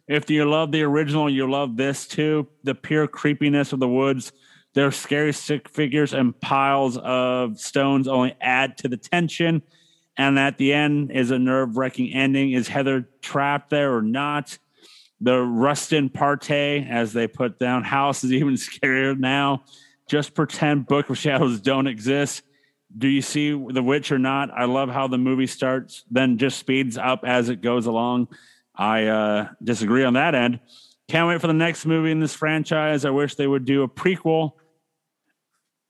[0.10, 2.47] If you love the original, you love this too.
[2.64, 4.32] The pure creepiness of the woods.
[4.74, 9.62] Their scary stick figures and piles of stones only add to the tension.
[10.18, 12.53] And at the end is a nerve wracking ending.
[12.53, 14.57] Is Heather trapped there or not?
[15.22, 19.64] The Rustin Partey, as they put down, house is even scarier now.
[20.07, 22.41] Just pretend Book of Shadows don't exist.
[22.97, 24.49] Do you see the witch or not?
[24.49, 28.30] I love how the movie starts, then just speeds up as it goes along.
[28.80, 30.61] I uh, disagree on that end.
[31.09, 33.03] Can't wait for the next movie in this franchise.
[33.03, 34.53] I wish they would do a prequel.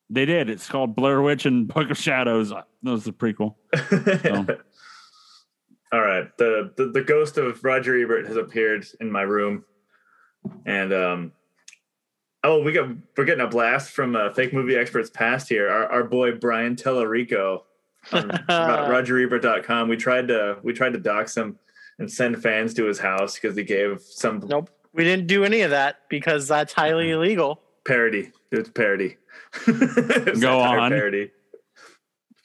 [0.10, 0.50] They did.
[0.50, 2.50] It's called Blair Witch and Book of Shadows.
[2.50, 3.54] That was the prequel.
[5.92, 6.36] All right.
[6.38, 9.66] The, the the ghost of Roger Ebert has appeared in my room,
[10.66, 11.32] and um,
[12.44, 15.70] oh, we got we're getting a blast from uh, fake movie experts past here.
[15.70, 17.62] Our our boy Brian Tallerico
[18.12, 19.90] on Ro- RogerEbert.com.
[19.90, 21.60] We tried to we tried to dox him
[22.00, 24.70] and send fans to his house because he gave some Nope.
[24.94, 27.62] We didn't do any of that because that's highly illegal.
[27.86, 28.32] parody.
[28.52, 29.18] It's parody.
[29.68, 30.92] It's Go on.
[30.92, 31.32] Parody.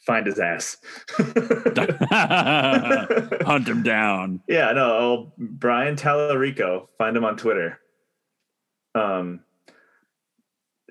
[0.06, 0.76] Find his ass.
[3.46, 4.40] Hunt him down.
[4.48, 6.88] Yeah, no, Brian Tallerico.
[6.98, 7.78] Find him on Twitter.
[8.94, 9.40] Um,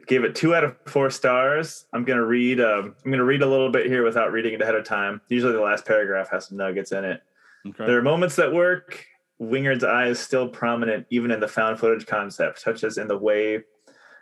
[0.08, 1.86] gave it two out of four stars.
[1.94, 2.60] I'm gonna read.
[2.60, 5.22] Um, I'm gonna read a little bit here without reading it ahead of time.
[5.30, 7.22] Usually, the last paragraph has some nuggets in it.
[7.66, 7.86] Okay.
[7.86, 9.06] There are moments that work.
[9.40, 13.18] Wingard's eye is still prominent, even in the found footage concept, such as in the
[13.18, 13.64] way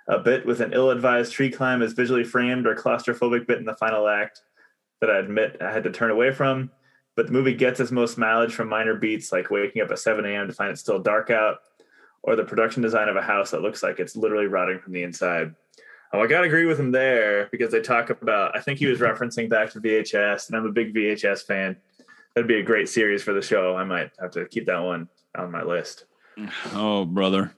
[0.07, 3.75] a bit with an ill-advised tree climb is visually framed, or claustrophobic bit in the
[3.75, 4.41] final act
[4.99, 6.71] that I admit I had to turn away from.
[7.15, 10.25] But the movie gets its most mileage from minor beats, like waking up at 7
[10.25, 10.47] a.m.
[10.47, 11.57] to find it still dark out,
[12.23, 15.03] or the production design of a house that looks like it's literally rotting from the
[15.03, 15.53] inside.
[16.13, 18.55] Oh, I gotta agree with him there because they talk about.
[18.55, 21.77] I think he was referencing back to VHS, and I'm a big VHS fan.
[22.35, 23.75] That'd be a great series for the show.
[23.75, 26.05] I might have to keep that one on my list.
[26.73, 27.53] Oh, brother.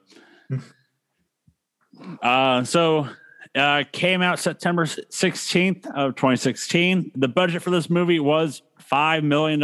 [2.21, 3.07] uh, so
[3.55, 7.11] uh, came out September 16th of 2016.
[7.15, 9.61] The budget for this movie was $5 million.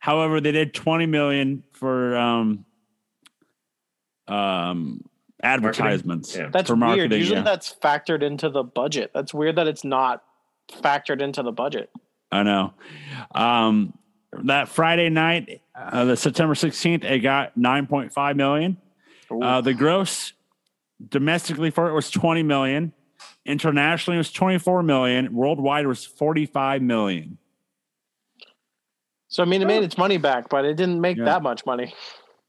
[0.00, 2.64] However, they did 20 million for um,
[4.26, 5.02] um,
[5.42, 6.34] advertisements.
[6.34, 6.48] Yeah.
[6.50, 6.80] That's for weird.
[6.80, 7.44] marketing, Usually yeah.
[7.44, 9.10] that's factored into the budget.
[9.12, 10.22] That's weird that it's not
[10.72, 11.90] factored into the budget.
[12.30, 12.74] I know.
[13.34, 13.96] Um,
[14.44, 18.76] that Friday night, uh, the September 16th, it got 9.5 million.
[19.30, 20.32] Uh, the gross
[21.08, 22.92] domestically for it was 20 million.
[23.44, 25.34] Internationally, it was 24 million.
[25.34, 27.38] Worldwide, it was 45 million.
[29.28, 31.24] so I mean, it made its money back, but it didn't make Yeah.
[31.26, 31.94] that much money.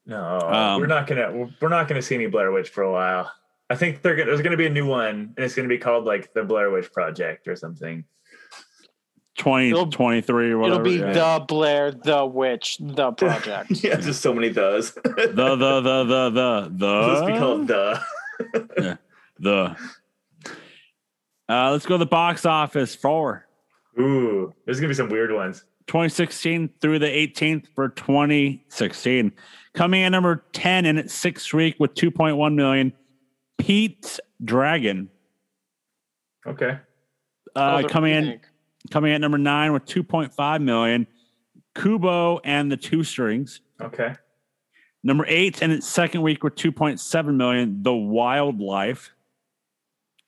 [0.06, 3.32] No, Um, we're not gonna we're not gonna see any Blair Witch for a while.
[3.70, 6.06] I think they're gonna, there's gonna be a new one, and it's gonna be called
[6.06, 8.06] like the Blair Witch Project or something.
[9.40, 10.82] 2023 or whatever.
[10.82, 11.38] It'll be yeah.
[11.38, 13.72] the Blair, the Witch, the project.
[13.84, 14.94] yeah, just so many does.
[14.94, 15.02] the,
[15.34, 16.88] the, the, the, the, the.
[16.88, 18.98] Let's be called the.
[19.40, 19.76] the.
[21.50, 23.48] Uh, let's go to the box office for
[24.00, 25.64] Ooh, there's gonna be some weird ones.
[25.88, 29.32] 2016 through the 18th for 2016.
[29.74, 32.94] Coming in number 10 in its sixth week with 2.1 million.
[33.58, 35.10] Pete's Dragon.
[36.46, 36.78] Okay.
[37.56, 38.42] Uh, coming in remake.
[38.92, 41.08] Coming at number nine with 2.5 million.
[41.76, 43.62] Kubo and the Two Strings.
[43.82, 44.16] Okay.
[45.04, 47.84] Number eight in its second week with 2.7 million.
[47.84, 49.12] The Wild Life.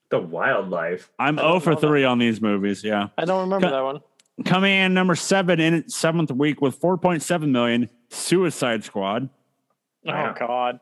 [0.09, 1.09] The wildlife.
[1.17, 1.87] I'm I 0 for know that.
[1.87, 2.83] 3 on these movies.
[2.83, 3.07] Yeah.
[3.17, 4.01] I don't remember Cut- that one.
[4.45, 7.89] Coming in number seven in its seventh week with 4.7 million.
[8.09, 9.29] Suicide Squad.
[10.03, 10.33] Wow.
[10.35, 10.79] Oh God.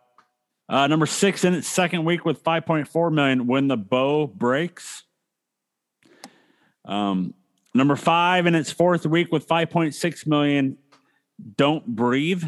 [0.67, 3.47] Uh, number six in its second week with 5.4 million.
[3.47, 5.03] When the Bough Breaks.
[6.85, 7.33] Um,
[7.73, 10.77] number five in its fourth week with 5.6 million.
[11.57, 12.43] Don't Breathe.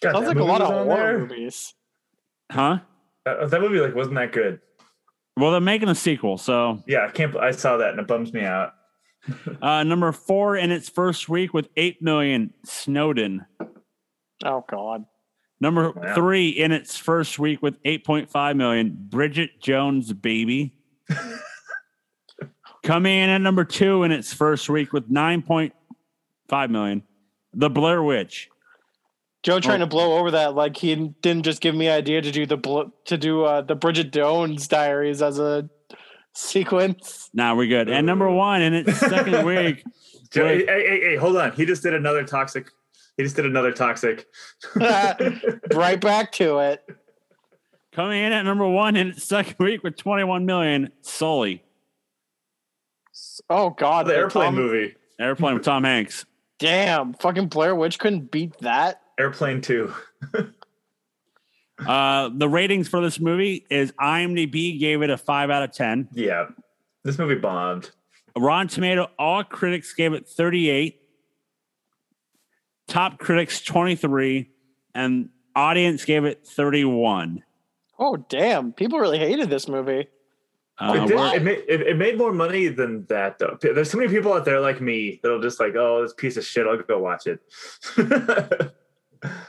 [0.00, 1.18] God, Sounds like a lot of on horror there?
[1.18, 1.74] movies.
[2.50, 2.78] Huh?
[3.24, 4.60] That, that movie like wasn't that good.
[5.36, 7.36] Well, they're making a sequel, so Yeah, I can't.
[7.36, 8.74] I saw that and it bums me out.
[9.60, 13.44] Uh, number four in its first week with 8 million, Snowden.
[14.44, 15.04] Oh God.
[15.60, 16.14] Number Wow.
[16.14, 20.74] three in its first week with 8.5 million, Bridget Jones' Baby.
[22.88, 27.02] Coming in at number two in its first week with 9.5 million,
[27.52, 28.48] The Blair Witch.
[29.42, 29.84] Joe trying Oh.
[29.84, 32.84] to blow over that like he didn't just give me idea to do the bl-
[33.04, 35.68] to do uh, the Bridget Jones Diaries as a
[36.34, 37.28] sequence.
[37.34, 37.90] Now we're good.
[37.90, 39.84] And number one in its second week,
[40.32, 41.52] Joe, hey, hey, hey, hold on.
[41.52, 42.70] He just did another toxic.
[43.18, 44.26] He just did another toxic.
[44.76, 46.82] right back to it.
[47.92, 51.62] coming in at number one in its second week with 21 million, Sully.
[53.50, 56.24] Oh God, the airplane Tom- movie, Airplane with Tom Hanks.
[56.58, 59.00] Damn, fucking Blair Witch couldn't beat that.
[59.18, 59.92] Airplane Two.
[61.86, 66.08] Uh, the ratings for this movie is IMDb gave it a five out of 10.
[66.12, 66.48] Yeah,
[67.04, 67.90] this movie bombed.
[68.36, 71.00] Rotten Tomato, all critics gave it 38.
[72.88, 74.50] Top critics 23
[74.94, 77.44] and audience gave it 31.
[77.98, 80.08] Oh damn, people really hated this movie.
[80.80, 83.58] Uh, it, did, we're- it, made, it, it made more money than that though.
[83.60, 86.44] There's so many people out there like me that'll just like, oh, this piece of
[86.44, 86.66] shit.
[86.66, 87.40] I'll go watch it.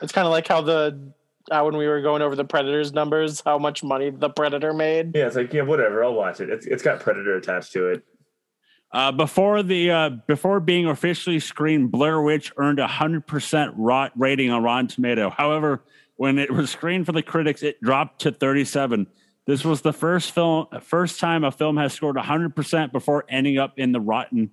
[0.01, 1.11] It's kind of like how the
[1.51, 5.15] uh, when we were going over the Predators numbers, how much money the Predator made.
[5.15, 6.03] yeah, it's like yeah, whatever.
[6.03, 6.49] I'll watch it.
[6.49, 8.03] It's it's got Predator attached to it.
[8.91, 14.11] Uh, before the uh, before being officially screened, Blair Witch earned a hundred percent rot
[14.15, 15.29] rating on Rotten Tomato.
[15.29, 15.83] However,
[16.15, 19.05] when it was screened for the critics, it dropped to thirty seven.
[19.49, 23.57] This was the first film, first time a film has scored hundred percent before ending
[23.57, 24.51] up in the Rotten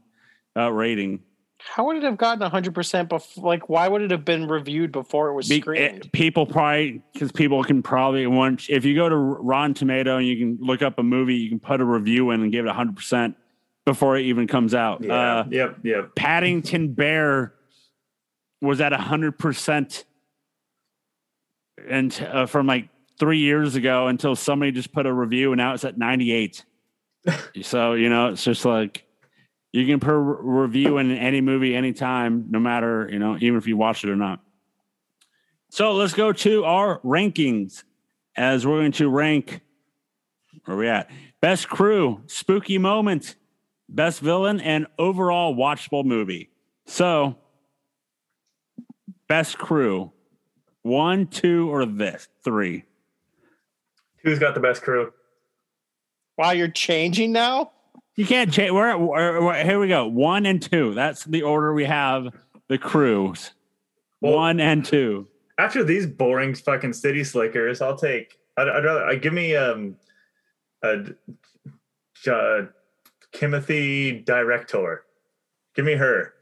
[0.57, 1.21] uh, rating.
[1.59, 3.11] How would it have gotten hundred percent?
[3.11, 6.07] Before, like, why would it have been reviewed before it was Be- screened?
[6.07, 10.27] it- people probably because people can probably once if you go to Rotten Tomato and
[10.27, 12.73] you can look up a movie, you can put a review in and give it
[12.73, 13.37] hundred percent
[13.85, 15.05] before it even comes out.
[15.05, 15.13] Yeah.
[15.41, 15.77] Uh, yep.
[15.83, 16.15] Yep.
[16.15, 17.53] Paddington Bear
[18.63, 20.07] was at hundred percent,
[21.87, 25.75] and uh, from like three years ago until somebody just put a review, and now
[25.75, 26.65] it's at ninety eight.
[27.63, 29.05] so you know, it's just like
[29.73, 33.67] you can put a review in any movie anytime, no matter you know, even if
[33.67, 34.41] you watch it or not.
[35.71, 37.83] So let's go to our rankings
[38.37, 39.61] as we're going to rank.
[40.65, 41.11] Where we at?
[41.41, 43.37] Best crew, spooky moment,
[43.89, 46.51] best villain, and overall watchable movie.
[46.87, 47.37] So,
[49.29, 50.13] best crew,
[50.83, 52.85] one, two, or this three.
[54.27, 55.13] Who's got the best crew?
[56.37, 57.71] wow, you're changing now.
[58.17, 58.73] You can't change.
[58.73, 60.09] We're, we're, we're- here we go.
[60.09, 60.93] One and two.
[60.95, 62.35] That's the order we have
[62.69, 63.53] the crews.
[64.21, 65.29] Well- one and two.
[65.59, 68.37] After these boring fucking city slickers, I'll take.
[68.57, 69.05] I'd, I'd rather.
[69.07, 69.97] I give me um,
[70.83, 71.05] a,
[72.29, 72.63] uh,
[73.33, 75.05] Timothy Director.
[75.77, 76.35] Give me her.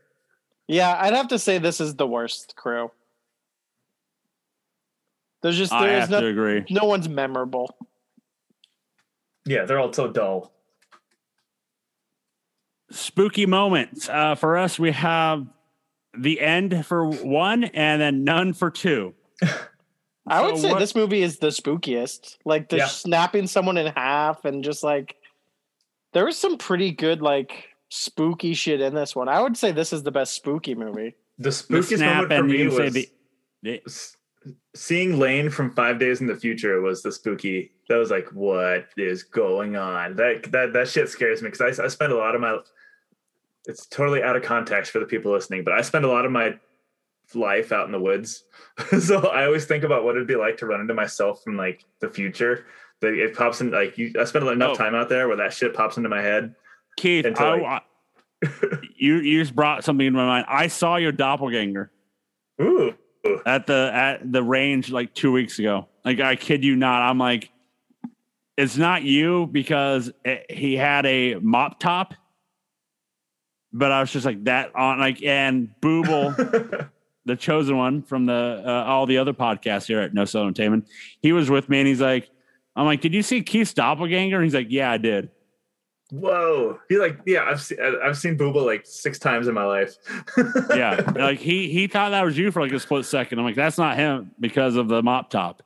[0.69, 2.91] Yeah, I'd have to say this is the worst crew.
[5.45, 6.65] There's just I there is have no, to agree.
[6.71, 7.77] no one's memorable.
[9.45, 10.55] Yeah, they're all so dull.
[12.91, 14.09] Spooky moments.
[14.09, 15.47] Uh, for us, we have
[16.17, 19.13] the end for one and then none for two.
[20.27, 22.39] I would say what- this movie is the spookiest.
[22.47, 22.87] Like the Yeah.
[22.87, 25.17] snapping someone in half and just like
[26.15, 29.29] there was some pretty good like spooky shit in this one.
[29.29, 31.17] I would say this is the best spooky movie.
[31.37, 33.09] The The spookiest snap moment for and me you say was the,
[33.63, 34.17] the s-
[34.75, 37.73] seeing Lane from Five Days in the Future was the spooky.
[37.89, 40.17] That was like, what is going on?
[40.17, 42.59] That that that shit scares me because I, I spend a lot of my.
[43.67, 46.33] It's totally out of context for the people listening, but I spend a lot of
[46.33, 46.59] my
[47.35, 48.45] life out in the woods,
[49.01, 51.85] so I always think about what it'd be like to run into myself from like
[52.01, 52.67] the future.
[53.01, 54.13] That it pops in like you.
[54.19, 54.75] I spend enough Oh.
[54.77, 56.55] time out there where that shit pops into my head.
[56.97, 57.83] Keith, Until, I, like-
[58.45, 60.47] I- you you just brought something into my mind.
[60.49, 61.91] I saw your doppelganger
[62.61, 62.95] Ooh,
[63.47, 65.89] at the at the range like two weeks ago.
[66.05, 67.03] Like I kid you not.
[67.03, 67.51] I'm like,
[68.57, 72.15] it's not you because it, he had a mop top,
[73.73, 76.89] but I was just like that on like and Booble.
[77.27, 80.89] the chosen one from the uh, all the other podcasts here at No Sell Entertainment.
[81.23, 82.31] He was with me, and he's like,
[82.77, 85.31] "I'm like, did you see Keith's doppelganger?" And he's like, "Yeah, I did."
[86.11, 86.79] Whoa!
[86.89, 89.95] He like, yeah, I've seen I've seen Booba like six times in my life.
[90.71, 93.39] Yeah, like he he thought that was you for like a split second.
[93.39, 95.63] I'm like, that's not him because of the mop top.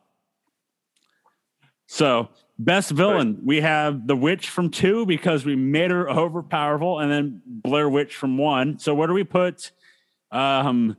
[1.86, 2.28] So
[2.58, 7.42] best villain, we have the witch from two because we made her overpowerful, and then
[7.46, 8.78] Blair Witch from one.
[8.78, 9.70] So where do we put
[10.30, 10.96] um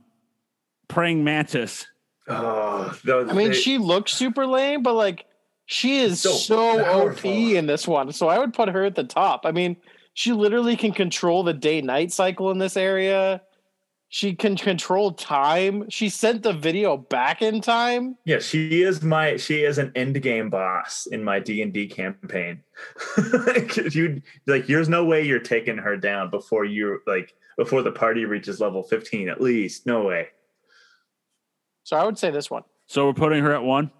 [0.88, 1.86] praying mantis?
[2.26, 5.26] Oh, that was, I mean, they- she looks super lame, but like
[5.70, 8.10] she is So so, OP in this one.
[8.12, 9.42] So I would put her at the top.
[9.46, 9.76] I mean,
[10.14, 13.40] she literally can control the day night cycle in this area.
[14.08, 15.88] She can control time.
[15.88, 18.16] She sent the video back in time.
[18.24, 21.86] Yeah, she is my she is an end game boss in my D and D
[21.86, 22.64] campaign.
[23.92, 28.24] you like, there's no way you're taking her down before you like before the party
[28.24, 29.86] reaches level 15 at least.
[29.86, 30.30] No way.
[31.84, 32.64] So I would say this one.
[32.88, 33.92] So we're putting her at one.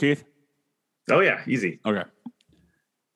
[0.00, 0.24] Keith.
[1.10, 1.78] Oh yeah, easy.
[1.84, 2.04] Okay.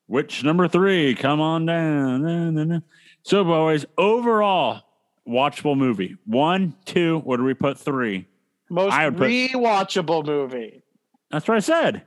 [0.07, 1.15] Which number three?
[1.15, 2.83] Come on down.
[3.23, 4.83] So, boys, overall
[5.27, 6.17] watchable movie.
[6.27, 7.21] One, two.
[7.21, 7.79] What do we put?
[7.79, 8.27] Three.
[8.69, 10.83] Most I would put- rewatchable movie.
[11.31, 12.03] That's what I said.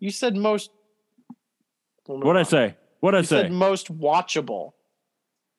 [0.00, 0.70] You said most.
[2.06, 2.74] What I say?
[3.00, 3.42] What I You say?
[3.42, 4.72] said most watchable.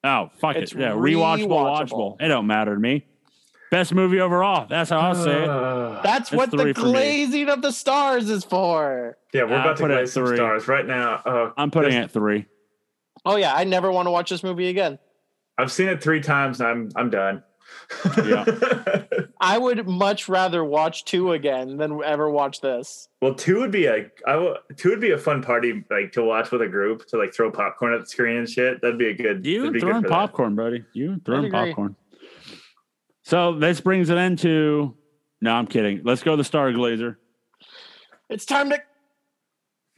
[0.03, 0.80] oh, fuck It's it.
[0.80, 1.89] Yeah, rewatchable, rewatchable.
[1.89, 2.22] watchable.
[2.22, 3.06] It don't matter to me.
[3.69, 4.65] Best movie overall.
[4.69, 5.49] That's how I'll say it.
[5.49, 6.91] Uh, That's That's what the three for me.
[6.91, 9.18] glazing of the stars is for.
[9.34, 10.38] yeah, we're I'll about to put it play some three.
[10.38, 11.15] stars right now.
[11.26, 12.45] Uh, I'm putting this- it three.
[13.26, 14.99] Oh yeah, I never want to watch this movie again.
[15.57, 16.61] I've seen it three times.
[16.61, 17.44] And I'm I'm done.
[18.26, 18.45] Yeah.
[19.41, 23.10] I would much rather watch two again than ever watch this.
[23.22, 26.23] well, two would be a I w- two would be a fun party like to
[26.23, 28.81] watch with a group to like throw popcorn at the screen and shit.
[28.81, 29.45] That'd be a good.
[29.45, 30.15] You that'd be throwing good for that.
[30.15, 30.85] popcorn, buddy.
[30.94, 31.72] You throwing agree.
[31.72, 31.95] popcorn.
[33.27, 34.95] So this brings it into.
[35.41, 35.99] No, I'm kidding.
[36.05, 37.17] Let's go to the Star Glazer.
[38.29, 38.81] It's time to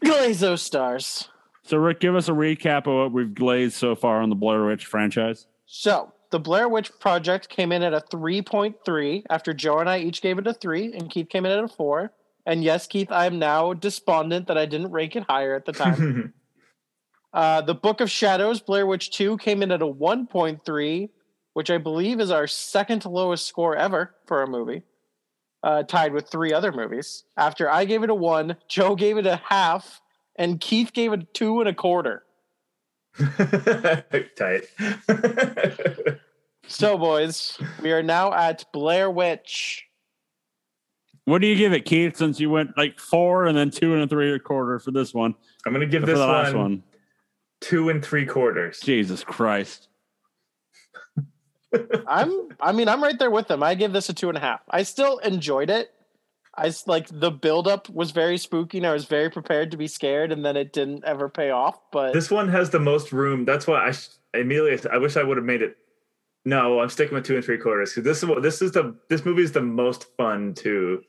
[0.03, 1.29] glaze those stars.
[1.61, 4.65] So Rick, give us a recap of what we've glazed so far on the Blair
[4.65, 5.45] Witch franchise.
[5.67, 10.23] So the Blair Witch Project came in at a 3.3 after Joe and I each
[10.23, 12.11] gave it a three, and Keith came in at a four.
[12.47, 15.73] And yes, Keith, I am now despondent that I didn't rank it higher at the
[15.73, 16.33] time.
[17.33, 21.09] uh, the Book of Shadows, Blair Witch 2, came in at a 1.3,
[21.53, 24.83] which I believe is our second lowest score ever for a movie,
[25.63, 27.23] uh, tied with three other movies.
[27.37, 30.01] After I gave it a one, Joe gave it a half,
[30.35, 32.23] and Keith gave it two and a quarter.
[34.37, 34.63] Tight.
[36.67, 39.85] So, boys, we are now at Blair Witch.
[41.25, 42.15] What do you give it, Keith?
[42.15, 44.91] Since you went like four and then two and a three and a quarter for
[44.91, 45.35] this one,
[45.65, 46.83] I'm gonna give this the last one.
[47.59, 48.79] two and three quarters.
[48.81, 49.88] Jesus Christ!
[52.07, 53.61] I'm, I mean, I'm right there with them.
[53.63, 54.61] I give this a two and a half.
[54.69, 55.91] I still enjoyed it.
[56.57, 60.31] I like the buildup was very spooky, and I was very prepared to be scared,
[60.31, 61.79] and then it didn't ever pay off.
[61.91, 63.45] But This one has the most room.
[63.45, 65.77] That's why I immediately I wish I would have made it.
[66.45, 68.95] No, I'm sticking with two and three quarters because this is what this is the
[69.09, 71.01] this movie is the most fun to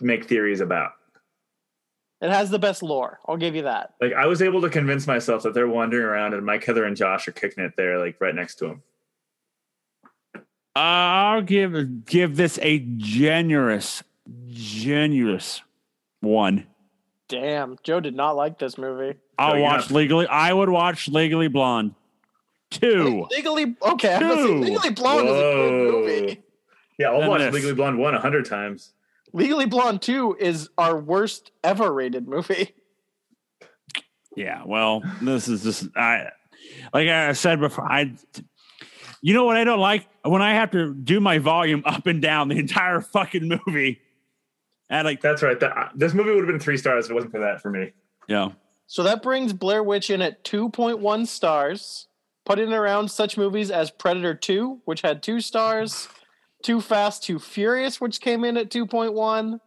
[0.00, 0.92] make theories about.
[2.20, 3.18] it has the best lore.
[3.26, 3.94] I'll give you that.
[4.00, 6.96] Like I was able to convince myself that they're wandering around and Mike, Heather, and
[6.96, 8.82] Josh are kicking it there, like right next to him.
[10.74, 14.02] I'll give give this a generous,
[14.48, 15.62] generous
[16.20, 16.66] one.
[17.28, 19.18] Damn, Joe did not like this movie.
[19.38, 20.26] I'll watch not- legally.
[20.26, 21.94] I would watch Legally Blonde.
[22.70, 23.26] Two.
[23.30, 24.58] Legally, okay, I'm gonna say Two.
[24.60, 26.42] Legally Blonde is a good movie.
[26.98, 27.54] Yeah, I'll Then watch this.
[27.54, 28.92] Legally Blonde one a hundred times.
[29.34, 32.74] Legally Blonde 2 is our worst ever rated movie.
[34.36, 36.28] Yeah, well, this is just I
[36.94, 37.90] like I said before.
[37.90, 38.14] I,
[39.20, 42.22] you know what I don't like when I have to do my volume up and
[42.22, 44.00] down the entire fucking movie.
[44.90, 45.58] And like, That's right.
[45.58, 47.70] That, uh, this movie would have been three stars if it wasn't for that for
[47.70, 47.92] me.
[48.28, 48.50] yeah,
[48.86, 52.08] So that brings Blair Witch in at 2.1 stars,
[52.44, 56.08] putting around such movies as Predator 2, which had two stars,
[56.62, 59.58] Too Fast, Too Furious, which came in at 2.1.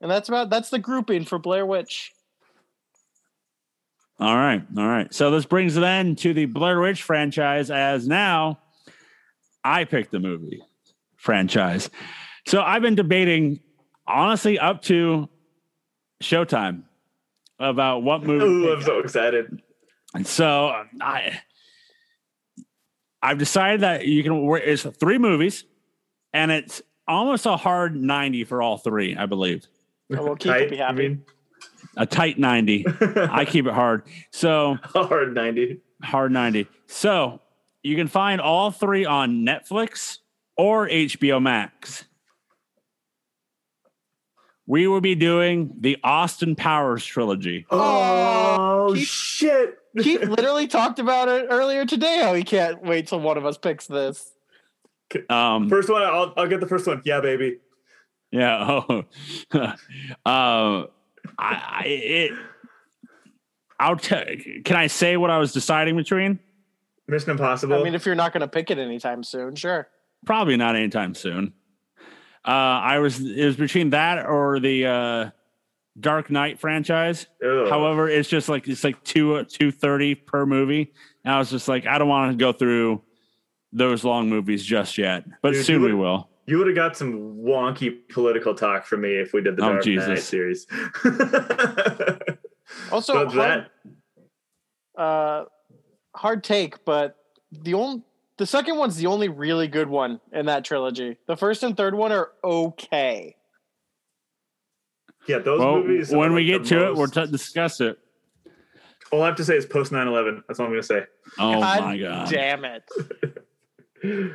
[0.00, 2.12] And that's about that's the grouping for Blair Witch.
[4.20, 5.12] all right, all right.
[5.12, 7.70] So this brings it then to the Blair Witch franchise.
[7.70, 8.58] As now,
[9.64, 10.62] I picked the movie
[11.16, 11.88] franchise.
[12.46, 13.60] So I've been debating,
[14.06, 15.28] honestly, up to
[16.22, 16.82] Showtime
[17.58, 18.44] about what movie.
[18.44, 18.72] Ooh.
[18.74, 19.62] I'm so excited.
[20.14, 21.40] And so uh, I,
[23.22, 24.34] I've decided that you can.
[24.62, 25.64] It's three movies,
[26.32, 29.16] and it's almost a hard ninety for all three.
[29.16, 29.66] I believe
[30.10, 31.08] And we'll keep it be you happy.
[31.08, 31.24] mean?
[31.96, 32.84] a tight ninety.
[33.00, 34.02] I keep it hard.
[34.30, 35.80] So hard ninety.
[36.02, 36.66] hard ninety.
[36.86, 37.40] So
[37.84, 40.18] you can find all three on Netflix
[40.56, 42.04] or HBO Max.
[44.66, 47.66] We will be doing the Austin Powers trilogy.
[47.70, 49.78] Oh, Keith- shit!
[50.00, 53.58] Keith literally talked about it earlier today how he can't wait till one of us
[53.58, 54.32] picks this.
[55.28, 57.02] Um, First one, I'll, I'll get the first one.
[57.04, 57.58] Yeah, baby.
[58.32, 58.80] Yeah.
[58.90, 59.04] Oh.
[59.60, 59.76] uh,
[60.26, 60.86] I,
[61.38, 62.32] I it.
[63.78, 64.24] I'll tell.
[64.64, 66.38] Can I say what I was deciding between?
[67.08, 67.74] Mission Impossible.
[67.74, 69.88] I mean, if you're not going to pick it anytime soon, sure.
[70.24, 71.52] Probably not anytime soon.
[72.46, 73.20] Uh, I was.
[73.20, 75.30] It was between that or the uh,
[75.98, 77.26] Dark Knight franchise.
[77.44, 77.68] Ugh.
[77.68, 80.92] However, it's just like it's like two two thirty per movie,
[81.24, 83.02] and I was just like, I don't want to go through
[83.72, 86.28] those long movies just yet, but Dude, soon we will.
[86.46, 89.72] you would have got some wonky political talk from me if we did the Oh,
[89.72, 90.66] Dark Knight series.
[92.90, 95.44] Also, but that uh,
[96.14, 97.16] hard take, but
[97.52, 98.02] the only
[98.38, 101.16] the second one's the only really good one in that trilogy.
[101.26, 103.36] The first and third one are okay.
[105.28, 106.12] yeah, those Well, movies.
[106.12, 107.98] are, when we like, get the to it, we'll most- t- discuss it.
[109.12, 110.42] all I have to say is post 9-11.
[110.48, 111.04] That's all I'm gonna say.
[111.38, 112.28] Oh God my god!
[112.30, 112.84] Damn it.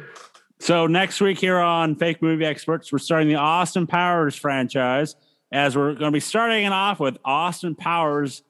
[0.62, 5.16] So next week here on Fake Movie Experts, we're starting the Austin Powers franchise
[5.54, 8.44] as we're going to be starting it off with Austin Powers,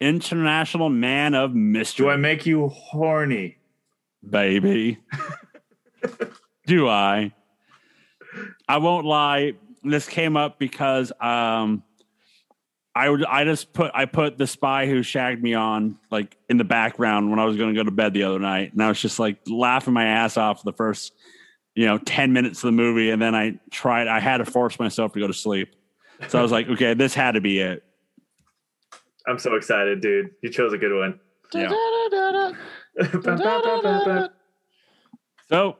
[0.00, 2.06] International Man of Mystery.
[2.06, 3.58] Do I make you horny?
[4.28, 4.98] baby.
[6.66, 7.32] Do I?
[8.68, 9.54] I won't lie.
[9.82, 11.82] This came up because um,
[12.94, 16.58] I would I just put I put the spy who shagged me on like in
[16.58, 18.88] the background when I was going to go to bed the other night, and I
[18.88, 21.14] was just like laughing my ass off the first
[21.74, 24.06] you know ten minutes of the movie, and then I tried.
[24.06, 25.74] I had to force myself to go to sleep.
[26.28, 27.82] So I was like, okay, this had to be it.
[29.26, 30.30] I'm so excited, dude.
[30.42, 31.20] You chose a good one.
[31.52, 31.72] Yeah.
[35.48, 35.78] So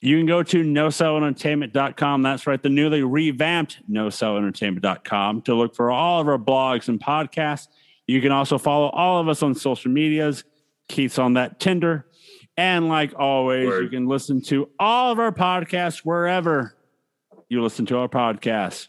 [0.00, 2.22] you can go to nocellentertainment.com.
[2.22, 7.68] That's right, the newly revamped nocellentertainment.com to look for all of our blogs and podcasts.
[8.06, 10.44] You can also follow all of us on social medias.
[10.88, 12.06] Keith's on that Tinder.
[12.56, 13.84] And like always, Word.
[13.84, 16.74] you can listen to all of our podcasts wherever
[17.48, 18.88] you listen to our podcasts.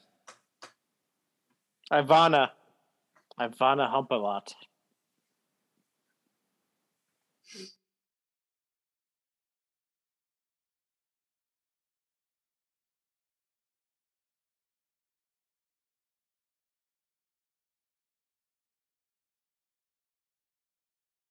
[1.92, 2.52] Ivana.
[3.40, 4.56] Ivana hump a lot.